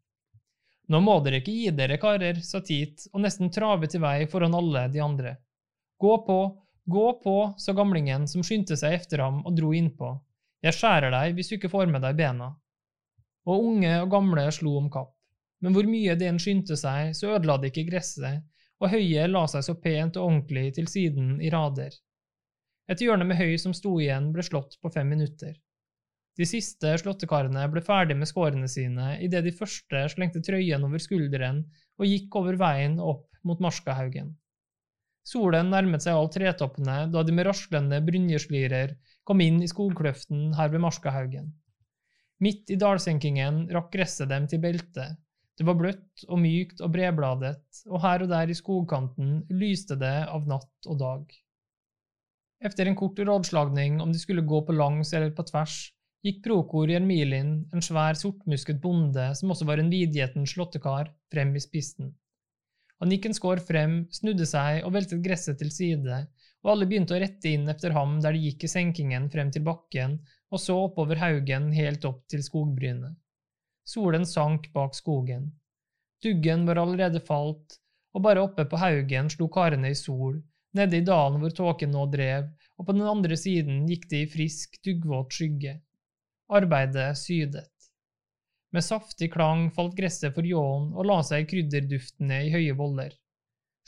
Nå 0.89 1.01
må 1.05 1.19
dere 1.25 1.43
ikke 1.43 1.53
gi 1.55 1.71
dere, 1.77 1.99
karer, 2.01 2.41
sa 2.45 2.63
Tit 2.65 3.07
og 3.13 3.21
nesten 3.25 3.53
trave 3.53 3.89
til 3.93 4.03
vei 4.03 4.25
foran 4.29 4.57
alle 4.57 4.87
de 4.93 5.03
andre. 5.05 5.37
Gå 6.01 6.17
på, 6.27 6.39
gå 6.85 7.07
på, 7.23 7.37
sa 7.59 7.75
gamlingen 7.77 8.27
som 8.29 8.45
skyndte 8.45 8.77
seg 8.81 8.97
etter 8.99 9.23
ham 9.23 9.41
og 9.47 9.57
dro 9.57 9.73
innpå. 9.77 10.11
Jeg 10.65 10.77
skjærer 10.79 11.13
deg 11.15 11.37
hvis 11.37 11.53
du 11.53 11.57
ikke 11.59 11.71
får 11.73 11.93
med 11.93 12.03
deg 12.07 12.19
bena. 12.19 12.51
Og 13.47 13.69
unge 13.69 13.93
og 14.01 14.11
gamle 14.11 14.47
slo 14.55 14.77
om 14.81 14.89
kapp. 14.93 15.13
Men 15.63 15.77
hvor 15.77 15.87
mye 15.87 16.17
det 16.19 16.27
enn 16.27 16.41
skyndte 16.43 16.77
seg, 16.79 17.13
så 17.15 17.37
ødela 17.37 17.59
det 17.63 17.71
ikke 17.71 17.87
gresset, 17.93 18.43
og 18.83 18.91
høyet 18.91 19.31
la 19.31 19.45
seg 19.51 19.63
så 19.63 19.77
pent 19.79 20.19
og 20.19 20.27
ordentlig 20.27 20.73
til 20.79 20.89
siden 20.91 21.37
i 21.39 21.51
rader. 21.55 21.95
Et 22.91 23.03
hjørne 23.05 23.27
med 23.29 23.39
høy 23.39 23.55
som 23.61 23.75
sto 23.77 23.95
igjen, 24.03 24.33
ble 24.35 24.43
slått 24.47 24.79
på 24.83 24.91
fem 24.91 25.09
minutter. 25.13 25.55
De 26.39 26.47
siste 26.49 26.95
slåttekarene 27.03 27.65
ble 27.71 27.83
ferdig 27.85 28.17
med 28.17 28.31
skårene 28.31 28.69
sine 28.71 29.19
idet 29.25 29.45
de 29.45 29.53
første 29.55 30.07
slengte 30.15 30.41
trøyen 30.45 30.87
over 30.87 31.03
skulderen 31.03 31.61
og 32.01 32.09
gikk 32.09 32.39
over 32.41 32.57
veien 32.61 32.97
opp 33.01 33.29
mot 33.45 33.61
Marskahaugen. 33.61 34.33
Solen 35.29 35.69
nærmet 35.71 36.03
seg 36.03 36.17
alle 36.17 36.33
tretoppene 36.35 36.97
da 37.13 37.23
de 37.23 37.35
med 37.37 37.47
raslende 37.47 38.01
brynjeslirer 38.03 38.97
kom 39.29 39.43
inn 39.45 39.61
i 39.63 39.69
skogkløften 39.71 40.55
her 40.59 40.73
ved 40.73 40.83
Marskahaugen. 40.83 41.53
Midt 42.43 42.73
i 42.75 42.79
dalsenkingen 42.81 43.69
rakk 43.71 43.93
gresset 43.93 44.33
dem 44.33 44.49
til 44.51 44.63
beltet, 44.65 45.21
det 45.61 45.67
var 45.69 45.77
bløtt 45.79 46.25
og 46.27 46.41
mykt 46.43 46.81
og 46.83 46.91
bredbladet, 46.95 47.85
og 47.87 48.01
her 48.03 48.25
og 48.25 48.33
der 48.33 48.51
i 48.51 48.57
skogkanten 48.57 49.43
lyste 49.53 49.99
det 50.01 50.17
av 50.33 50.49
natt 50.49 50.89
og 50.89 50.99
dag. 50.99 51.27
Efter 52.63 52.87
en 52.87 52.97
kort 52.97 53.19
rådslagning 53.19 54.01
om 54.01 54.13
de 54.13 54.19
skulle 54.19 54.45
gå 54.47 54.63
på 54.67 54.73
langs 54.73 55.13
eller 55.13 55.33
på 55.35 55.43
tvers, 55.49 55.77
gikk 56.23 56.45
Prokor 56.45 56.91
Jermilin, 56.91 57.57
en 57.75 57.83
svær, 57.83 58.15
sortmusket 58.15 58.79
bonde 58.83 59.33
som 59.35 59.51
også 59.51 59.67
var 59.67 59.83
en 59.83 59.91
vidgjeten 59.91 60.47
slåttekar, 60.47 61.11
frem 61.33 61.57
i 61.59 61.63
spissen. 61.65 62.13
Han 63.03 63.11
gikk 63.11 63.27
en 63.27 63.35
skår 63.35 63.65
frem, 63.67 63.97
snudde 64.15 64.47
seg 64.47 64.85
og 64.87 64.95
veltet 64.95 65.25
gresset 65.25 65.59
til 65.59 65.73
side, 65.75 66.21
og 66.63 66.71
alle 66.71 66.87
begynte 66.87 67.17
å 67.17 67.19
rette 67.19 67.51
inn 67.51 67.67
efter 67.73 67.97
ham 67.97 68.21
der 68.23 68.37
de 68.37 68.45
gikk 68.45 68.69
i 68.69 68.71
senkingen 68.71 69.27
frem 69.33 69.51
til 69.51 69.67
bakken 69.67 70.21
og 70.53 70.61
så 70.61 70.77
oppover 70.85 71.19
haugen 71.19 71.71
helt 71.73 72.05
opp 72.05 72.27
til 72.31 72.45
skogbrynet. 72.45 73.17
Solen 73.89 74.27
sank 74.29 74.69
bak 74.77 74.95
skogen. 74.95 75.49
Duggen 76.23 76.67
var 76.69 76.79
allerede 76.79 77.23
falt, 77.25 77.81
og 78.15 78.23
bare 78.23 78.45
oppe 78.45 78.69
på 78.69 78.79
haugen 78.79 79.31
slo 79.33 79.49
karene 79.51 79.91
i 79.91 79.99
sol, 79.99 80.37
nede 80.79 80.99
i 80.99 81.07
dalen 81.07 81.41
hvor 81.43 81.55
tåken 81.57 81.93
nå 81.95 82.07
drev, 82.13 82.49
og 82.79 82.89
på 82.89 82.97
den 82.97 83.09
andre 83.09 83.37
siden 83.39 83.85
gikk 83.89 84.09
det 84.11 84.23
i 84.25 84.31
frisk, 84.35 84.79
duggvåt 84.85 85.37
skygge. 85.37 85.79
Arbeidet 86.53 87.13
sydet. 87.21 87.69
Med 88.73 88.85
saftig 88.85 89.29
klang 89.35 89.67
falt 89.77 89.97
gresset 89.97 90.33
for 90.35 90.47
ljåen 90.49 90.93
og 90.97 91.09
la 91.09 91.19
seg 91.29 91.49
krydderduftene 91.51 92.39
i 92.47 92.53
høye 92.55 92.77
voller. 92.79 93.13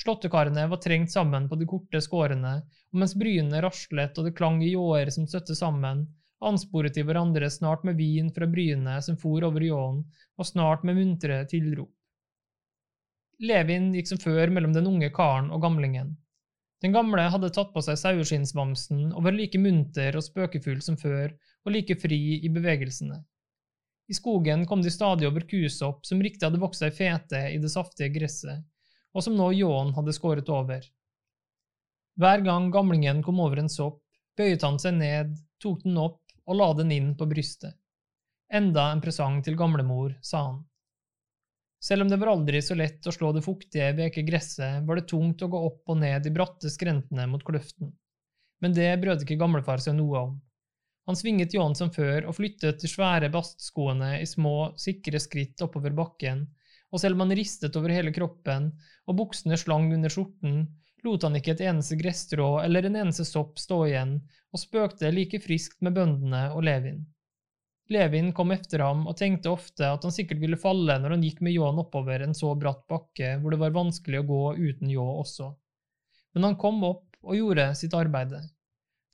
Slåttekarene 0.02 0.66
var 0.68 0.82
trengt 0.82 1.12
sammen 1.12 1.48
på 1.48 1.56
de 1.56 1.66
korte 1.70 2.00
skårene, 2.04 2.54
og 2.92 3.00
mens 3.00 3.14
bryene 3.16 3.62
raslet 3.64 4.18
og 4.18 4.28
det 4.28 4.34
klang 4.36 4.60
i 4.62 4.72
ljåer 4.74 5.10
som 5.14 5.28
støtte 5.30 5.56
sammen, 5.56 6.04
ansporet 6.44 6.96
de 6.98 7.04
hverandre 7.06 7.48
snart 7.50 7.84
med 7.88 7.96
vin 7.96 8.28
fra 8.34 8.48
bryene 8.50 8.98
som 9.06 9.16
for 9.20 9.46
over 9.46 9.64
ljåen, 9.64 10.02
og 10.36 10.48
snart 10.50 10.84
med 10.84 10.98
muntre 10.98 11.44
tilrop. 11.48 11.92
Levin 13.40 13.92
gikk 13.94 14.10
som 14.10 14.20
før 14.20 14.52
mellom 14.52 14.74
den 14.74 14.86
unge 14.90 15.08
karen 15.14 15.50
og 15.54 15.62
gamlingen. 15.64 16.14
Den 16.84 16.92
gamle 16.92 17.22
hadde 17.32 17.48
tatt 17.48 17.70
på 17.72 17.80
seg 17.80 17.96
saueskinnsbamsen 17.96 19.06
og 19.14 19.24
var 19.24 19.32
like 19.32 19.56
munter 19.56 20.18
og 20.18 20.24
spøkefull 20.26 20.82
som 20.84 20.98
før, 21.00 21.30
og 21.64 21.72
like 21.72 21.96
fri 21.96 22.18
i 22.44 22.50
bevegelsene. 22.52 23.22
I 24.12 24.16
skogen 24.18 24.66
kom 24.68 24.82
de 24.84 24.92
stadig 24.92 25.24
over 25.30 25.46
kusopp 25.48 26.04
som 26.04 26.20
riktig 26.20 26.44
hadde 26.44 26.60
vokst 26.60 26.84
seg 26.84 26.92
fete 26.92 27.40
i 27.54 27.56
det 27.62 27.70
saftige 27.72 28.12
gresset, 28.12 28.60
og 29.16 29.24
som 29.24 29.32
nå 29.38 29.46
ljåen 29.56 29.94
hadde 29.96 30.12
skåret 30.12 30.50
over. 30.52 30.84
Hver 32.20 32.44
gang 32.44 32.68
gamlingen 32.74 33.24
kom 33.24 33.40
over 33.40 33.64
en 33.64 33.72
sopp, 33.72 34.02
bøyet 34.36 34.68
han 34.68 34.76
seg 34.82 34.98
ned, 34.98 35.32
tok 35.64 35.80
den 35.86 35.96
opp 35.96 36.20
og 36.44 36.60
la 36.60 36.68
den 36.76 36.92
inn 36.92 37.14
på 37.16 37.24
brystet. 37.32 37.78
Enda 38.52 38.90
en 38.92 39.00
presang 39.00 39.40
til 39.40 39.56
gamlemor, 39.56 40.18
sa 40.20 40.50
han. 40.50 40.60
Selv 41.84 42.02
om 42.02 42.08
det 42.08 42.16
var 42.16 42.30
aldri 42.32 42.62
så 42.64 42.76
lett 42.78 43.04
å 43.04 43.12
slå 43.12 43.34
det 43.36 43.42
fuktige, 43.44 43.90
veke 43.98 44.22
gresset, 44.24 44.80
var 44.88 44.96
det 44.96 45.08
tungt 45.10 45.42
å 45.44 45.50
gå 45.52 45.58
opp 45.66 45.92
og 45.92 45.98
ned 46.00 46.24
de 46.24 46.32
bratte 46.32 46.70
skrentene 46.72 47.26
mot 47.28 47.44
kløften. 47.44 47.90
Men 48.64 48.72
det 48.72 48.88
brød 49.02 49.26
ikke 49.26 49.36
gamlefar 49.42 49.82
seg 49.84 49.98
noe 49.98 50.22
om. 50.22 50.34
Han 51.04 51.18
svinget 51.20 51.52
ljåen 51.52 51.76
som 51.76 51.90
før 51.92 52.30
og 52.30 52.38
flyttet 52.38 52.80
de 52.80 52.88
svære 52.88 53.28
bastskoene 53.32 54.14
i 54.22 54.28
små, 54.28 54.72
sikre 54.80 55.20
skritt 55.20 55.60
oppover 55.66 55.92
bakken, 55.92 56.46
og 56.88 57.02
selv 57.02 57.18
om 57.18 57.26
han 57.26 57.36
ristet 57.36 57.76
over 57.76 57.92
hele 57.92 58.14
kroppen 58.16 58.70
og 59.04 59.18
buksene 59.18 59.58
slang 59.60 59.90
under 59.92 60.12
skjorten, 60.12 60.62
lot 61.04 61.26
han 61.26 61.36
ikke 61.36 61.52
et 61.58 61.66
eneste 61.68 61.98
gresstrå 62.00 62.62
eller 62.62 62.88
en 62.88 62.96
eneste 63.02 63.26
sopp 63.28 63.60
stå 63.60 63.82
igjen, 63.90 64.22
og 64.54 64.62
spøkte 64.62 65.12
like 65.12 65.42
friskt 65.44 65.84
med 65.84 65.98
bøndene 65.98 66.46
og 66.54 66.64
Levin. 66.64 67.02
Levin 67.92 68.32
kom 68.32 68.50
efter 68.50 68.80
ham 68.80 69.02
og 69.10 69.16
tenkte 69.20 69.50
ofte 69.52 69.90
at 69.92 70.04
han 70.06 70.12
sikkert 70.14 70.40
ville 70.40 70.56
falle 70.60 70.96
når 71.00 71.16
han 71.16 71.24
gikk 71.26 71.42
med 71.44 71.52
ljåen 71.52 71.82
oppover 71.82 72.22
en 72.24 72.36
så 72.36 72.54
bratt 72.56 72.86
bakke 72.88 73.34
hvor 73.42 73.52
det 73.52 73.60
var 73.60 73.74
vanskelig 73.76 74.22
å 74.22 74.28
gå 74.30 74.42
uten 74.56 74.92
ljå 74.92 75.04
også. 75.20 75.50
Men 76.34 76.48
han 76.48 76.56
kom 76.60 76.80
opp 76.88 77.18
og 77.24 77.36
gjorde 77.36 77.66
sitt 77.76 77.94
arbeide. 77.96 78.40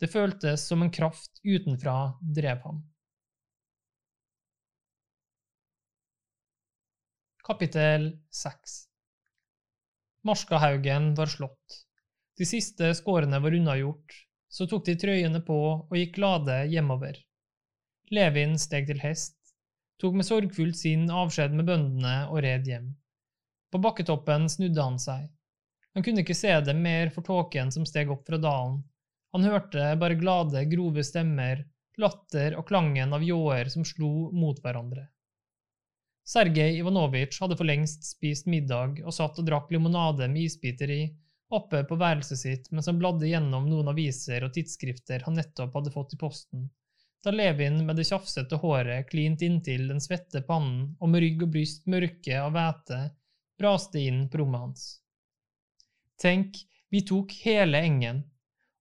Det 0.00 0.08
føltes 0.10 0.62
som 0.70 0.84
en 0.84 0.92
kraft 0.94 1.42
utenfra 1.42 2.14
drev 2.22 2.62
ham. 2.64 2.78
Kapittel 7.44 8.12
6 8.30 8.76
Marskahaugen 10.22 11.14
var 11.18 11.26
slått. 11.32 11.80
De 12.38 12.46
siste 12.46 12.92
skårene 12.94 13.40
var 13.42 13.56
unnagjort, 13.56 14.14
så 14.48 14.68
tok 14.70 14.86
de 14.86 14.94
trøyene 15.00 15.42
på 15.44 15.58
og 15.72 15.96
gikk 15.98 16.14
glade 16.20 16.62
hjemover. 16.70 17.18
Levin 18.10 18.56
steg 18.58 18.88
til 18.88 18.98
hest, 19.04 19.36
tok 20.02 20.16
med 20.18 20.26
sorgfullt 20.26 20.74
sinn 20.74 21.04
avskjed 21.14 21.52
med 21.54 21.68
bøndene 21.68 22.14
og 22.26 22.40
red 22.42 22.66
hjem. 22.66 22.88
På 23.70 23.78
bakketoppen 23.78 24.48
snudde 24.50 24.82
han 24.82 24.98
seg. 24.98 25.28
Han 25.94 26.06
kunne 26.06 26.24
ikke 26.24 26.34
se 26.34 26.50
dem 26.66 26.80
mer 26.82 27.12
for 27.14 27.26
tåken 27.26 27.70
som 27.70 27.86
steg 27.86 28.10
opp 28.10 28.24
fra 28.26 28.38
dalen. 28.42 28.80
Han 29.30 29.46
hørte 29.46 29.92
bare 30.00 30.18
glade, 30.18 30.64
grove 30.72 31.04
stemmer, 31.06 31.62
latter 32.02 32.56
og 32.58 32.66
klangen 32.66 33.14
av 33.14 33.22
ljåer 33.22 33.70
som 33.70 33.86
slo 33.86 34.30
mot 34.34 34.58
hverandre. 34.64 35.06
Sergej 36.26 36.80
Ivanovitsj 36.80 37.40
hadde 37.42 37.58
for 37.58 37.66
lengst 37.66 38.04
spist 38.06 38.50
middag 38.50 39.00
og 39.04 39.14
satt 39.14 39.38
og 39.38 39.46
drakk 39.46 39.70
limonade 39.70 40.26
med 40.30 40.48
isbiter 40.48 40.90
i, 40.94 41.00
oppe 41.50 41.84
på 41.86 41.98
værelset 41.98 42.42
sitt 42.42 42.68
mens 42.74 42.90
han 42.90 42.98
bladde 42.98 43.30
gjennom 43.30 43.70
noen 43.70 43.90
aviser 43.90 44.42
og 44.46 44.54
tidsskrifter 44.54 45.24
han 45.26 45.38
nettopp 45.38 45.78
hadde 45.78 45.94
fått 45.94 46.14
i 46.14 46.20
posten, 46.20 46.68
da 47.24 47.32
Levin 47.34 47.82
med 47.86 47.98
det 48.00 48.06
tjafsete 48.08 48.56
håret 48.62 49.10
klint 49.10 49.42
inntil 49.44 49.88
den 49.90 50.00
svette 50.00 50.40
pannen 50.46 50.94
og 51.00 51.10
med 51.12 51.24
rygg 51.24 51.42
og 51.44 51.52
bryst 51.56 51.88
mørke 51.90 52.38
av 52.40 52.54
hvete 52.54 53.00
braste 53.60 54.00
inn 54.00 54.24
på 54.30 54.40
rommet 54.40 54.60
hans. 54.64 54.84
Tenk, 56.20 56.56
vi 56.88 57.02
tok 57.06 57.32
hele 57.44 57.82
engen. 57.84 58.22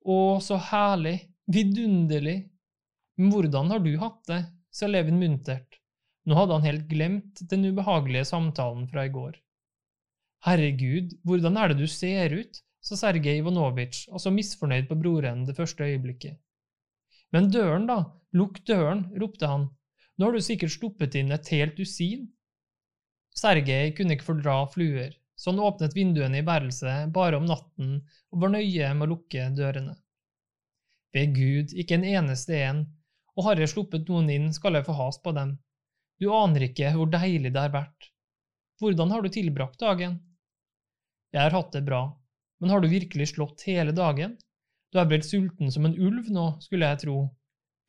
Å, 0.08 0.40
så 0.44 0.60
herlig, 0.70 1.18
vidunderlig. 1.52 2.40
Men 3.20 3.34
hvordan 3.34 3.74
har 3.74 3.84
du 3.84 3.92
hatt 4.00 4.24
det? 4.32 4.42
sa 4.72 4.88
Levin 4.88 5.20
muntert. 5.20 5.80
Nå 6.30 6.38
hadde 6.38 6.56
han 6.56 6.68
helt 6.68 6.88
glemt 6.88 7.42
den 7.52 7.66
ubehagelige 7.66 8.28
samtalen 8.30 8.88
fra 8.92 9.08
i 9.08 9.12
går. 9.12 9.36
Herregud, 10.46 11.18
hvordan 11.28 11.58
er 11.60 11.72
det 11.72 11.82
du 11.82 11.88
ser 11.92 12.36
ut? 12.38 12.62
sa 12.80 12.96
Sergej 12.96 13.42
Ivanovitsj, 13.42 14.06
altså 14.16 14.32
misfornøyd 14.32 14.88
på 14.88 14.96
broren 15.02 15.42
det 15.48 15.58
første 15.58 15.84
øyeblikket. 15.84 16.38
Men 17.36 17.52
døren, 17.54 17.86
da, 17.90 18.00
lukk 18.34 18.62
døren, 18.66 19.06
ropte 19.22 19.50
han, 19.50 19.68
nå 20.18 20.28
har 20.28 20.36
du 20.36 20.44
sikkert 20.44 20.74
sluppet 20.74 21.16
inn 21.16 21.32
et 21.32 21.50
helt 21.54 21.78
dusin. 21.78 22.28
Sergej 23.38 23.94
kunne 23.96 24.18
ikke 24.18 24.28
fordra 24.28 24.56
fluer, 24.72 25.14
så 25.40 25.54
han 25.54 25.62
åpnet 25.64 25.96
vinduene 25.96 26.42
i 26.42 26.46
værelset 26.46 27.14
bare 27.16 27.38
om 27.40 27.46
natten 27.48 28.00
og 28.34 28.42
var 28.44 28.52
nøye 28.56 28.90
med 28.98 29.08
å 29.08 29.12
lukke 29.14 29.46
dørene. 29.56 29.96
Ved 31.16 31.34
Gud, 31.38 31.74
ikke 31.74 31.98
en 31.98 32.06
eneste 32.06 32.58
en, 32.66 32.84
og 33.38 33.46
har 33.48 33.62
jeg 33.62 33.72
sluppet 33.72 34.10
noen 34.10 34.30
inn, 34.34 34.50
skal 34.54 34.76
jeg 34.76 34.86
få 34.90 34.98
has 34.98 35.22
på 35.24 35.32
dem. 35.38 35.56
Du 36.20 36.28
aner 36.36 36.68
ikke 36.68 36.92
hvor 36.98 37.08
deilig 37.14 37.54
det 37.56 37.62
har 37.62 37.74
vært. 37.74 38.10
Hvordan 38.82 39.14
har 39.14 39.24
du 39.24 39.30
tilbrakt 39.32 39.80
dagen? 39.80 40.20
Jeg 41.32 41.46
har 41.46 41.56
hatt 41.56 41.72
det 41.76 41.86
bra, 41.88 42.04
men 42.60 42.74
har 42.74 42.84
du 42.84 42.90
virkelig 42.92 43.32
slått 43.32 43.64
hele 43.70 43.94
dagen? 43.96 44.36
Du 44.90 45.00
er 45.00 45.08
blitt 45.10 45.28
sulten 45.28 45.70
som 45.72 45.86
en 45.86 45.98
ulv 45.98 46.30
nå, 46.34 46.46
skulle 46.64 46.88
jeg 46.90 47.04
tro. 47.06 47.18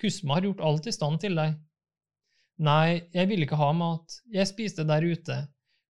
Kusma 0.00 0.36
har 0.36 0.48
gjort 0.48 0.64
alt 0.64 0.88
i 0.88 0.94
stand 0.94 1.20
til 1.22 1.36
deg. 1.38 1.56
Nei, 2.60 3.06
jeg 3.16 3.28
vil 3.30 3.44
ikke 3.46 3.56
ha 3.56 3.70
mat, 3.72 4.18
jeg 4.32 4.48
spiste 4.48 4.84
der 4.84 5.04
ute, 5.08 5.36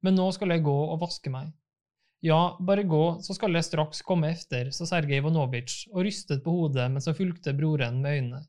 men 0.06 0.14
nå 0.14 0.28
skal 0.34 0.54
jeg 0.54 0.62
gå 0.66 0.76
og 0.86 1.00
vaske 1.02 1.32
meg. 1.32 1.50
Ja, 2.22 2.56
bare 2.60 2.84
gå, 2.84 3.04
så 3.24 3.34
skal 3.34 3.56
jeg 3.56 3.66
straks 3.66 4.02
komme 4.06 4.30
efter, 4.30 4.68
sa 4.76 4.86
Sergej 4.86 5.22
Ivanovitsj 5.22 5.88
og 5.90 6.04
rystet 6.04 6.44
på 6.44 6.52
hodet 6.52 6.90
mens 6.92 7.08
han 7.08 7.16
fulgte 7.16 7.56
broren 7.56 8.02
med 8.04 8.18
øynene. 8.18 8.42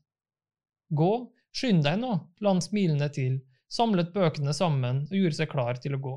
Gå, 0.92 1.12
skynd 1.56 1.82
deg 1.86 1.96
nå, 2.02 2.12
la 2.44 2.52
han 2.52 2.62
smilende 2.62 3.08
til 3.16 3.40
samlet 3.72 4.12
bøkene 4.12 4.52
sammen 4.54 5.06
og 5.08 5.16
gjorde 5.16 5.38
seg 5.40 5.50
klar 5.50 5.80
til 5.80 5.96
å 5.96 6.02
gå. 6.04 6.14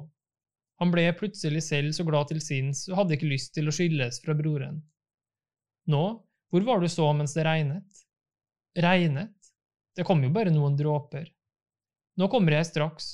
Han 0.84 0.92
ble 0.92 1.08
plutselig 1.16 1.64
selv 1.70 1.96
så 1.96 2.04
glad 2.04 2.28
til 2.30 2.42
sinns 2.44 2.84
og 2.92 3.00
hadde 3.00 3.16
ikke 3.16 3.32
lyst 3.32 3.54
til 3.56 3.72
å 3.72 3.74
skilles 3.74 4.20
fra 4.22 4.36
broren. 4.36 4.82
Nå, 5.88 6.04
hvor 6.56 6.64
var 6.64 6.80
du 6.80 6.88
så 6.88 7.10
mens 7.12 7.34
det 7.36 7.44
regnet? 7.44 8.04
Regnet? 8.80 9.34
Det 9.92 10.06
kom 10.08 10.22
jo 10.24 10.30
bare 10.32 10.54
noen 10.56 10.78
dråper. 10.80 11.26
Nå 12.16 12.30
kommer 12.32 12.56
jeg 12.56 12.70
straks. 12.70 13.10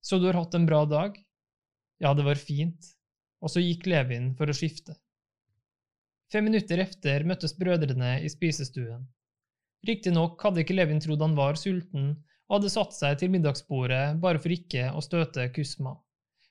Så 0.00 0.16
du 0.16 0.24
har 0.30 0.38
hatt 0.38 0.54
en 0.56 0.64
bra 0.64 0.86
dag? 0.88 1.18
Ja, 2.00 2.14
det 2.16 2.24
var 2.24 2.40
fint. 2.40 2.86
Og 3.44 3.52
så 3.52 3.60
gikk 3.60 3.84
Levin 3.84 4.30
for 4.38 4.48
å 4.48 4.56
skifte. 4.56 4.94
Fem 6.32 6.46
minutter 6.48 6.80
efter 6.80 7.26
møttes 7.28 7.52
brødrene 7.58 8.14
i 8.24 8.30
spisestuen. 8.32 9.02
Riktignok 9.84 10.40
hadde 10.40 10.62
ikke 10.64 10.78
Levin 10.78 11.04
trodd 11.04 11.20
han 11.20 11.36
var 11.36 11.60
sulten, 11.60 12.14
og 12.48 12.54
hadde 12.62 12.72
satt 12.72 12.96
seg 12.96 13.18
til 13.20 13.32
middagsbordet 13.34 14.16
bare 14.24 14.40
for 14.40 14.56
ikke 14.56 14.88
å 14.96 15.04
støte 15.04 15.50
Kusma. 15.52 15.98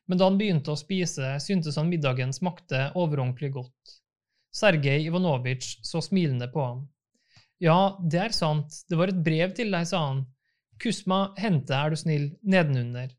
Men 0.06 0.22
da 0.22 0.30
han 0.30 0.38
begynte 0.38 0.78
å 0.78 0.78
spise, 0.78 1.40
syntes 1.42 1.82
han 1.82 1.90
middagen 1.90 2.38
smakte 2.38 2.92
overordentlig 2.94 3.50
godt. 3.58 3.98
Sergej 4.56 5.06
Ivanovitsj 5.08 5.80
så 5.86 6.02
smilende 6.02 6.48
på 6.54 6.64
ham. 6.64 6.84
Ja, 7.60 7.98
det 8.12 8.20
er 8.24 8.36
sant, 8.36 8.74
det 8.90 8.98
var 8.98 9.12
et 9.12 9.24
brev 9.24 9.54
til 9.56 9.72
deg, 9.74 9.88
sa 9.88 10.00
han. 10.08 10.24
Kusma, 10.80 11.34
hente, 11.38 11.76
er 11.76 11.92
du 11.92 12.00
snill, 12.00 12.30
nedenunder, 12.42 13.12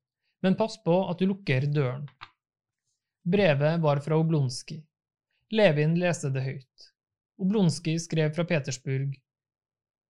men 0.42 0.56
pass 0.56 0.78
på 0.84 0.96
at 1.10 1.20
du 1.20 1.28
lukker 1.28 1.66
døren. 1.68 2.06
Brevet 3.22 3.82
var 3.82 4.00
fra 4.00 4.16
Oblonskij. 4.16 4.80
Levin 5.52 5.98
leste 6.00 6.30
det 6.32 6.44
høyt. 6.46 6.86
Oblonskij 7.42 7.98
skrev 8.00 8.32
fra 8.32 8.46
Petersburg. 8.48 9.12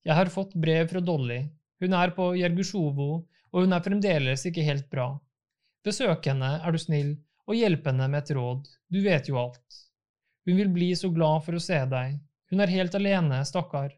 Jeg 0.05 0.15
har 0.15 0.29
fått 0.31 0.53
brev 0.53 0.87
fra 0.91 1.01
Dolly, 1.01 1.41
hun 1.81 1.95
er 1.97 2.13
på 2.15 2.31
Jergusjovo, 2.37 3.09
og 3.49 3.65
hun 3.65 3.73
er 3.73 3.83
fremdeles 3.83 4.45
ikke 4.45 4.65
helt 4.67 4.89
bra. 4.93 5.09
Besøk 5.85 6.27
henne, 6.29 6.57
er 6.61 6.75
du 6.75 6.79
snill, 6.81 7.15
og 7.49 7.57
hjelp 7.57 7.87
henne 7.89 8.07
med 8.11 8.21
et 8.23 8.35
råd, 8.37 8.67
du 8.93 9.01
vet 9.01 9.29
jo 9.31 9.39
alt. 9.41 9.79
Hun 10.49 10.57
vil 10.57 10.69
bli 10.73 10.95
så 10.97 11.11
glad 11.13 11.43
for 11.45 11.53
å 11.53 11.61
se 11.61 11.77
deg, 11.91 12.15
hun 12.49 12.63
er 12.63 12.71
helt 12.73 12.95
alene, 12.97 13.43
stakkar. 13.45 13.91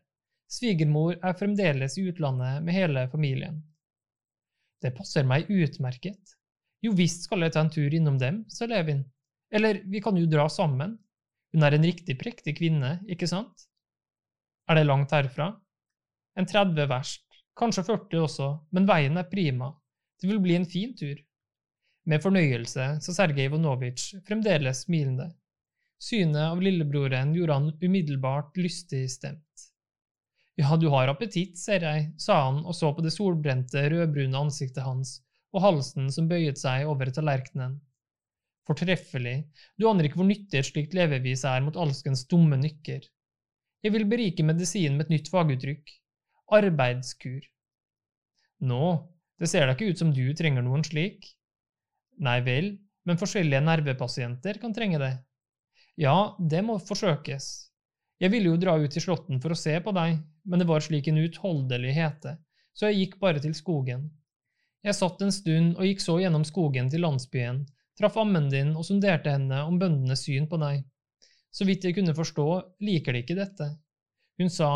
Svigermor 0.52 1.16
er 1.16 1.38
fremdeles 1.40 1.96
i 1.96 2.10
utlandet 2.12 2.60
med 2.66 2.76
hele 2.76 3.06
familien. 3.08 3.62
Det 4.84 4.92
passer 4.98 5.24
meg 5.24 5.48
utmerket. 5.48 6.36
Jo 6.84 6.92
visst 6.98 7.30
skal 7.30 7.46
jeg 7.46 7.56
ta 7.56 7.64
en 7.64 7.72
tur 7.72 7.96
innom 7.96 8.18
dem, 8.20 8.42
sa 8.52 8.68
Levin. 8.68 9.06
Eller 9.54 9.80
vi 9.88 10.02
kan 10.04 10.20
jo 10.20 10.28
dra 10.28 10.50
sammen. 10.52 10.98
Hun 11.56 11.64
er 11.64 11.78
en 11.78 11.88
riktig 11.88 12.18
prektig 12.20 12.58
kvinne, 12.60 12.98
ikke 13.08 13.30
sant? 13.32 13.70
Er 14.68 14.82
det 14.82 14.88
langt 14.90 15.16
herfra? 15.16 15.54
En 16.36 16.48
30 16.48 16.92
verst. 16.92 17.24
Kanskje 17.56 17.86
40 17.88 18.26
også, 18.26 18.52
men 18.76 18.88
veien 18.90 19.20
er 19.20 19.32
prima. 19.32 19.72
Det 20.20 20.28
vil 20.28 20.44
bli 20.44 20.60
en 20.60 20.68
fin 20.68 20.92
tur. 20.98 21.16
Med 22.12 22.24
fornøyelse, 22.24 22.88
sa 23.04 23.16
Sergej 23.16 23.48
Ivanovitsj, 23.48 24.24
fremdeles 24.28 24.84
smilende. 24.88 25.30
Synet 26.02 26.48
av 26.50 26.62
lillebroren 26.66 27.36
gjorde 27.38 27.58
han 27.60 27.68
umiddelbart 27.82 28.58
lystig 28.58 29.04
stemt. 29.14 29.68
Ja, 30.58 30.74
du 30.78 30.88
har 30.94 31.12
appetitt, 31.12 31.60
ser 31.62 31.86
jeg, 31.86 32.08
sa 32.18 32.40
han 32.48 32.64
og 32.66 32.76
så 32.76 32.90
på 32.96 33.04
det 33.06 33.14
solbrente, 33.14 33.84
rødbrune 33.94 34.40
ansiktet 34.40 34.84
hans 34.86 35.20
og 35.52 35.64
halsen 35.66 36.10
som 36.14 36.28
bøyet 36.32 36.60
seg 36.60 36.88
over 36.90 37.12
tallerkenen. 37.14 37.78
Fortreffelig, 38.68 39.38
du 39.78 39.88
aner 39.90 40.08
ikke 40.08 40.22
hvor 40.22 40.30
nyttig 40.30 40.60
et 40.60 40.70
slikt 40.70 40.94
levevis 40.96 41.44
er 41.50 41.64
mot 41.66 41.78
alskens 41.82 42.24
dumme 42.30 42.60
nykker. 42.62 43.08
Jeg 43.82 43.96
vil 43.96 44.06
berike 44.10 44.46
medisinen 44.46 44.98
med 44.98 45.08
et 45.10 45.16
nytt 45.16 45.32
faguttrykk. 45.34 45.96
Arbeidskur. 46.54 47.42
Nå, 48.70 48.86
det 49.42 49.50
ser 49.50 49.66
da 49.66 49.74
ikke 49.76 49.90
ut 49.90 50.02
som 50.02 50.12
du 50.14 50.24
trenger 50.38 50.64
noen 50.66 50.86
slik. 50.86 51.26
Nei 52.22 52.40
vel, 52.46 52.76
men 53.08 53.18
forskjellige 53.18 53.64
nervepasienter 53.66 54.60
kan 54.62 54.76
trenge 54.78 55.02
det. 55.02 55.16
Ja, 56.02 56.36
det 56.40 56.64
må 56.66 56.80
forsøkes. 56.82 57.48
Jeg 58.22 58.34
ville 58.34 58.50
jo 58.50 58.58
dra 58.58 58.74
ut 58.82 58.90
til 58.94 59.04
Slåtten 59.04 59.42
for 59.42 59.54
å 59.54 59.58
se 59.58 59.76
på 59.86 59.92
deg, 59.94 60.16
men 60.50 60.62
det 60.62 60.66
var 60.70 60.82
slik 60.82 61.12
en 61.12 61.20
uutholdelig 61.22 61.92
hete, 61.94 62.40
så 62.74 62.90
jeg 62.90 63.04
gikk 63.04 63.20
bare 63.22 63.42
til 63.44 63.54
skogen. 63.54 64.08
Jeg 64.82 64.98
satt 64.98 65.22
en 65.22 65.34
stund 65.34 65.76
og 65.76 65.86
gikk 65.86 66.02
så 66.02 66.16
gjennom 66.24 66.46
skogen 66.48 66.90
til 66.90 67.04
landsbyen, 67.06 67.60
traff 68.00 68.18
ammen 68.18 68.48
din 68.50 68.72
og 68.74 68.88
sonderte 68.88 69.36
henne 69.36 69.60
om 69.68 69.78
bøndenes 69.82 70.26
syn 70.26 70.50
på 70.50 70.58
deg. 70.64 70.82
Så 71.54 71.68
vidt 71.70 71.86
jeg 71.86 71.94
kunne 72.00 72.18
forstå, 72.18 72.48
liker 72.82 73.14
de 73.14 73.22
ikke 73.22 73.38
dette. 73.38 73.70
Hun 74.42 74.50
sa, 74.50 74.72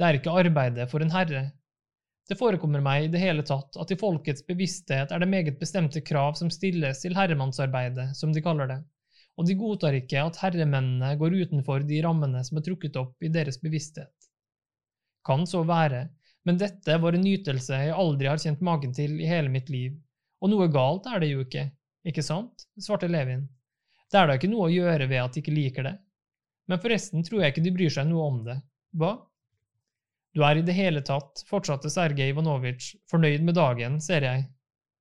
det 0.00 0.06
er 0.06 0.20
ikke 0.20 0.38
arbeidet 0.40 0.88
for 0.88 1.04
en 1.04 1.12
herre. 1.12 1.44
Det 2.24 2.40
forekommer 2.40 2.80
meg 2.80 3.04
i 3.04 3.12
det 3.12 3.20
hele 3.20 3.44
tatt 3.44 3.76
at 3.76 3.92
i 3.92 4.00
folkets 4.00 4.46
bevissthet 4.48 5.12
er 5.12 5.20
det 5.20 5.28
meget 5.28 5.60
bestemte 5.60 6.00
krav 6.00 6.38
som 6.40 6.48
stilles 6.48 7.04
til 7.04 7.18
herremannsarbeidet, 7.18 8.14
som 8.16 8.32
de 8.32 8.40
kaller 8.40 8.70
det, 8.70 8.80
og 9.34 9.48
de 9.48 9.56
godtar 9.58 9.96
ikke 9.98 10.22
at 10.22 10.38
herremennene 10.42 11.14
går 11.18 11.38
utenfor 11.42 11.86
de 11.88 12.00
rammene 12.04 12.42
som 12.46 12.58
er 12.58 12.66
trukket 12.66 12.98
opp 13.00 13.24
i 13.24 13.32
deres 13.34 13.58
bevissthet. 13.62 14.12
Kan 15.26 15.46
så 15.48 15.64
være, 15.66 16.06
men 16.44 16.60
dette 16.60 16.98
var 17.00 17.16
en 17.16 17.24
nytelse 17.24 17.80
jeg 17.86 17.96
aldri 17.96 18.28
har 18.30 18.40
kjent 18.40 18.62
magen 18.64 18.92
til 18.94 19.16
i 19.20 19.28
hele 19.28 19.50
mitt 19.52 19.72
liv, 19.72 19.96
og 20.44 20.52
noe 20.52 20.68
galt 20.72 21.08
er 21.10 21.22
det 21.22 21.32
jo 21.32 21.44
ikke, 21.46 21.68
ikke 22.04 22.24
sant, 22.24 22.66
svarte 22.78 23.08
Levin. 23.08 23.46
Det 24.12 24.20
er 24.20 24.28
da 24.28 24.36
ikke 24.38 24.50
noe 24.52 24.68
å 24.68 24.72
gjøre 24.72 25.08
ved 25.10 25.22
at 25.22 25.34
de 25.34 25.40
ikke 25.42 25.54
liker 25.56 25.88
det. 25.88 25.94
Men 26.70 26.80
forresten 26.80 27.24
tror 27.24 27.42
jeg 27.42 27.54
ikke 27.54 27.64
de 27.64 27.72
bryr 27.76 27.92
seg 27.92 28.06
noe 28.08 28.26
om 28.28 28.42
det. 28.46 28.58
Hva? 29.00 29.16
Du 30.34 30.42
er 30.44 30.58
i 30.58 30.66
det 30.66 30.76
hele 30.76 31.00
tatt, 31.06 31.42
fortsatte 31.48 31.90
Sergej 31.92 32.32
Ivanovitsj, 32.32 32.94
fornøyd 33.10 33.44
med 33.46 33.56
dagen, 33.58 34.00
ser 34.02 34.26
jeg. 34.26 34.46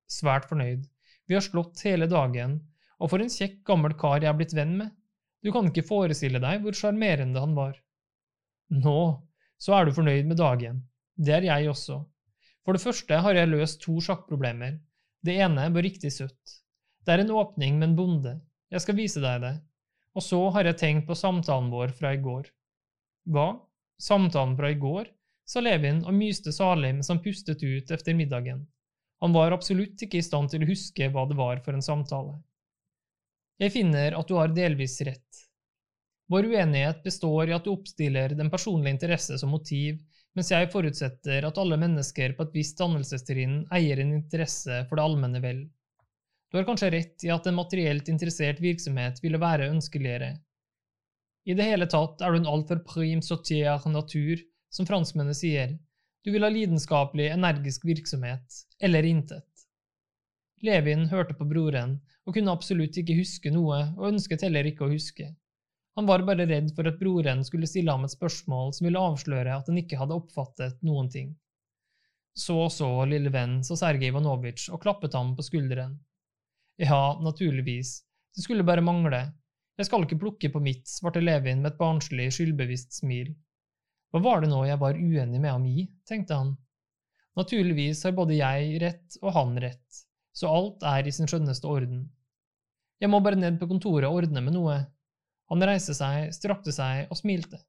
Svært 0.09 0.47
fornøyd. 0.49 0.85
Vi 1.27 1.37
har 1.37 1.43
slått 1.45 1.83
hele 1.87 2.07
dagen, 2.09 2.59
og 3.03 3.11
for 3.11 3.19
en 3.19 3.31
kjekk, 3.31 3.59
gammel 3.67 3.95
kar 3.99 4.23
jeg 4.23 4.31
er 4.31 4.37
blitt 4.39 4.55
venn 4.55 4.77
med. 4.79 4.93
Du 5.43 5.51
kan 5.51 5.67
ikke 5.67 5.83
forestille 5.83 6.39
deg 6.39 6.63
hvor 6.63 6.75
sjarmerende 6.77 7.41
han 7.43 7.55
var. 7.57 7.75
Nå, 8.71 8.99
så 9.59 9.75
er 9.75 9.85
du 9.85 9.97
fornøyd 9.97 10.29
med 10.29 10.39
dagen. 10.39 10.79
Det 11.19 11.35
er 11.35 11.47
jeg 11.49 11.69
også. 11.69 11.99
For 12.63 12.75
det 12.75 12.83
første 12.83 13.19
har 13.25 13.35
jeg 13.35 13.51
løst 13.51 13.81
to 13.83 13.97
sjakkproblemer. 14.01 14.77
Det 15.23 15.35
ene 15.43 15.67
var 15.75 15.83
riktig 15.83 16.13
søtt. 16.15 16.55
Det 17.03 17.11
er 17.11 17.25
en 17.25 17.35
åpning 17.35 17.75
med 17.79 17.89
en 17.89 17.97
bonde. 17.97 18.33
Jeg 18.71 18.85
skal 18.85 18.97
vise 18.97 19.23
deg 19.23 19.43
det. 19.43 19.53
Og 20.15 20.23
så 20.23 20.39
har 20.55 20.69
jeg 20.69 20.79
tenkt 20.79 21.07
på 21.09 21.17
samtalen 21.17 21.67
vår 21.73 21.91
fra 21.97 22.13
i 22.15 22.21
går. 22.23 22.47
Hva? 23.35 23.49
Samtalen 23.99 24.55
fra 24.59 24.71
i 24.71 24.79
går? 24.79 25.11
sa 25.43 25.59
Levin 25.59 26.05
og 26.07 26.15
myste 26.15 26.53
salig 26.55 26.93
mens 26.95 27.09
han 27.11 27.19
pustet 27.23 27.59
ut 27.59 27.91
etter 27.91 28.15
middagen. 28.15 28.63
Han 29.19 29.35
var 29.35 29.51
absolutt 29.51 29.99
ikke 30.05 30.21
i 30.21 30.25
stand 30.25 30.53
til 30.53 30.63
å 30.63 30.69
huske 30.71 31.09
hva 31.11 31.25
det 31.27 31.35
var 31.35 31.59
for 31.65 31.75
en 31.75 31.83
samtale. 31.83 32.37
Jeg 33.63 33.71
finner 33.71 34.15
at 34.17 34.27
du 34.27 34.35
har 34.35 34.51
delvis 34.51 34.97
rett. 35.07 35.43
Vår 36.31 36.49
uenighet 36.51 37.03
består 37.03 37.47
i 37.47 37.53
at 37.55 37.63
du 37.63 37.71
oppstiller 37.71 38.33
den 38.35 38.49
personlige 38.51 38.95
interesse 38.97 39.37
som 39.39 39.53
motiv, 39.53 40.01
mens 40.35 40.49
jeg 40.51 40.71
forutsetter 40.73 41.45
at 41.47 41.59
alle 41.61 41.77
mennesker 41.79 42.33
på 42.35 42.47
et 42.47 42.57
visst 42.57 42.79
dannelsestrinn 42.81 43.61
eier 43.75 44.01
en 44.01 44.15
interesse 44.17 44.81
for 44.89 44.99
det 44.99 45.05
allmenne 45.05 45.39
vel. 45.43 45.61
Du 46.51 46.57
har 46.59 46.67
kanskje 46.67 46.91
rett 46.93 47.23
i 47.25 47.31
at 47.33 47.47
en 47.47 47.57
materielt 47.57 48.09
interessert 48.11 48.59
virksomhet 48.61 49.21
ville 49.23 49.39
være 49.41 49.69
ønskeligere. 49.71 50.33
I 51.47 51.55
det 51.55 51.69
hele 51.69 51.87
tatt 51.91 52.21
er 52.21 52.33
du 52.33 52.41
en 52.41 52.51
altfor 52.51 52.83
prim 52.87 53.23
sortier 53.23 53.87
natur 53.91 54.41
som 54.73 54.87
franskmennene 54.89 55.37
sier, 55.37 55.77
du 56.23 56.31
vil 56.31 56.45
ha 56.45 56.49
lidenskapelig, 56.49 57.27
energisk 57.35 57.83
virksomhet, 57.85 58.61
eller 58.79 59.03
intet. 59.03 59.47
Levin 60.63 61.07
hørte 61.11 61.35
på 61.35 61.47
broren 61.47 61.97
og 62.23 62.37
kunne 62.37 62.53
absolutt 62.55 62.97
ikke 62.99 63.17
huske 63.17 63.51
noe, 63.51 63.81
og 63.97 64.13
ønsket 64.13 64.45
heller 64.47 64.69
ikke 64.69 64.85
å 64.85 64.93
huske. 64.93 65.27
Han 65.99 66.07
var 66.09 66.23
bare 66.25 66.47
redd 66.49 66.71
for 66.75 66.87
at 66.89 66.97
broren 67.01 67.43
skulle 67.45 67.67
stille 67.69 67.91
ham 67.91 68.07
et 68.07 68.13
spørsmål 68.15 68.71
som 68.73 68.87
ville 68.87 69.01
avsløre 69.11 69.57
at 69.59 69.67
han 69.69 69.81
ikke 69.81 69.99
hadde 69.99 70.15
oppfattet 70.15 70.79
noen 70.87 71.11
ting. 71.13 71.33
Så 72.33 72.69
så, 72.73 72.89
lille 73.05 73.29
venn, 73.29 73.59
sa 73.67 73.77
Sergej 73.77 74.09
Ivanovitsj 74.09 74.71
og 74.73 74.81
klappet 74.81 75.13
ham 75.13 75.35
på 75.37 75.45
skulderen. 75.45 75.99
Ja, 76.81 77.19
naturligvis, 77.21 77.99
det 78.33 78.47
skulle 78.47 78.65
bare 78.65 78.81
mangle, 78.81 79.27
jeg 79.73 79.87
skal 79.87 80.03
ikke 80.05 80.19
plukke 80.21 80.49
på 80.53 80.61
mitt, 80.61 80.85
svarte 80.89 81.21
Levin 81.21 81.63
med 81.63 81.71
et 81.71 81.79
barnslig, 81.79 82.27
skyldbevisst 82.35 82.99
smil. 82.99 83.31
Hva 84.13 84.21
var 84.21 84.43
det 84.43 84.51
nå 84.51 84.59
jeg 84.69 84.77
var 84.81 84.97
uenig 84.99 85.39
med 85.41 85.49
ham 85.49 85.63
i, 85.65 85.87
tenkte 86.05 86.37
han. 86.37 86.51
Naturligvis 87.37 88.03
har 88.05 88.13
både 88.13 88.37
jeg 88.37 88.75
rett 88.83 89.17
og 89.23 89.33
han 89.33 89.55
rett, 89.63 90.03
så 90.33 90.49
alt 90.49 90.83
er 90.89 91.07
i 91.07 91.13
sin 91.13 91.29
skjønneste 91.29 91.69
orden. 91.69 92.07
Jeg 93.01 93.11
må 93.11 93.19
bare 93.23 93.39
ned 93.39 93.59
på 93.61 93.69
kontoret 93.69 94.07
og 94.09 94.23
ordne 94.23 94.41
med 94.41 94.55
noe. 94.55 94.79
Han 95.51 95.65
reiste 95.67 95.95
seg, 95.97 96.31
strakte 96.35 96.73
seg 96.73 97.09
og 97.11 97.19
smilte. 97.19 97.59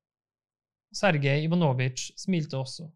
Sergej 0.95 1.45
Ivanovitsj 1.45 2.13
smilte 2.23 2.61
også. 2.61 2.87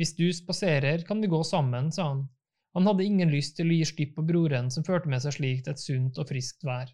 Hvis 0.00 0.14
du 0.16 0.24
spaserer, 0.32 1.04
kan 1.06 1.20
vi 1.20 1.28
gå 1.30 1.42
sammen, 1.44 1.90
sa 1.92 2.08
han. 2.08 2.24
Han 2.72 2.88
hadde 2.88 3.04
ingen 3.04 3.30
lyst 3.30 3.58
til 3.58 3.68
å 3.68 3.76
gi 3.76 3.84
slipp 3.84 4.14
på 4.16 4.24
broren 4.24 4.70
som 4.72 4.84
førte 4.86 5.10
med 5.12 5.20
seg 5.22 5.36
slikt 5.36 5.68
et 5.68 5.80
sunt 5.80 6.18
og 6.18 6.30
friskt 6.30 6.64
vær. 6.64 6.88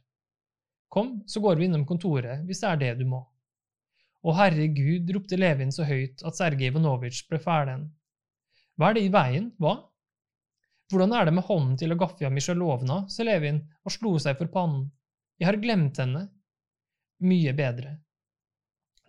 Kom, 0.91 1.21
så 1.31 1.41
går 1.45 1.61
vi 1.61 1.69
innom 1.69 1.85
kontoret, 1.87 2.43
hvis 2.49 2.65
det 2.65 2.71
er 2.73 2.81
det 2.83 2.93
du 2.99 3.07
må. 3.07 3.23
Å 4.27 4.35
herregud, 4.35 5.07
ropte 5.15 5.39
Levin 5.39 5.71
så 5.71 5.87
høyt 5.87 6.25
at 6.27 6.37
Sergej 6.37 6.73
Ivanovitsj 6.73 7.29
ble 7.31 7.39
ferden. 7.43 7.87
Hva 8.75 8.91
er 8.91 8.99
det 8.99 9.05
i 9.07 9.13
veien, 9.15 9.53
hva? 9.63 9.77
Hvordan 10.89 11.13
er 11.13 11.29
det 11.29 11.35
med 11.37 11.45
hånden 11.45 11.77
til 11.77 11.93
Agafja 11.93 12.31
Misjalovna, 12.33 13.03
sa 13.13 13.25
Levin 13.27 13.61
og 13.85 13.93
slo 13.93 14.15
seg 14.23 14.39
for 14.41 14.49
pannen. 14.53 14.87
Jeg 15.39 15.51
har 15.51 15.61
glemt 15.61 16.01
henne. 16.01 16.27
Mye 17.21 17.53
bedre. 17.53 17.99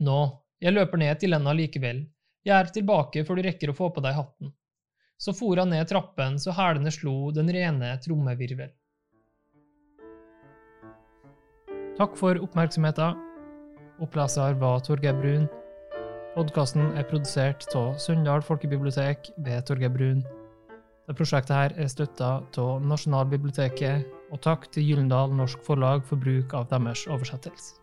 Nå, 0.03 0.19
jeg 0.59 0.75
løper 0.75 0.99
ned 0.99 1.19
til 1.21 1.35
henne 1.35 1.51
allikevel, 1.51 2.03
jeg 2.47 2.55
er 2.55 2.71
tilbake 2.73 3.23
før 3.27 3.37
du 3.39 3.45
rekker 3.45 3.71
å 3.71 3.75
få 3.75 3.89
på 3.93 4.03
deg 4.03 4.15
hatten. 4.15 4.53
Så 5.19 5.33
for 5.35 5.59
han 5.59 5.71
ned 5.73 5.89
trappen 5.89 6.37
så 6.39 6.53
hælene 6.55 6.91
slo 6.95 7.31
den 7.35 7.51
rene 7.51 7.91
trommevirvel. 8.03 8.71
Takk 11.99 12.15
for 12.15 12.39
oppmerksomheten. 12.39 13.19
Oppleser 13.99 14.55
var 14.61 14.79
Torgeir 14.87 15.17
Brun. 15.19 15.49
Podkasten 16.37 16.93
er 16.95 17.07
produsert 17.09 17.67
av 17.75 17.97
Sunndal 17.99 18.43
folkebibliotek 18.47 19.33
ved 19.43 19.67
Torgeir 19.67 19.91
Brun. 19.91 20.23
Dette 21.09 21.23
prosjektet 21.23 21.55
her 21.57 21.71
er 21.81 21.87
støtta 21.89 22.25
av 22.61 22.83
Nasjonalbiblioteket, 22.85 24.03
og 24.29 24.43
takk 24.45 24.67
til 24.69 24.83
Gyllendal 24.91 25.31
Norsk 25.33 25.63
Forlag 25.65 26.03
for 26.05 26.21
bruk 26.21 26.53
av 26.53 26.67
deres 26.69 27.07
oversettelse. 27.09 27.78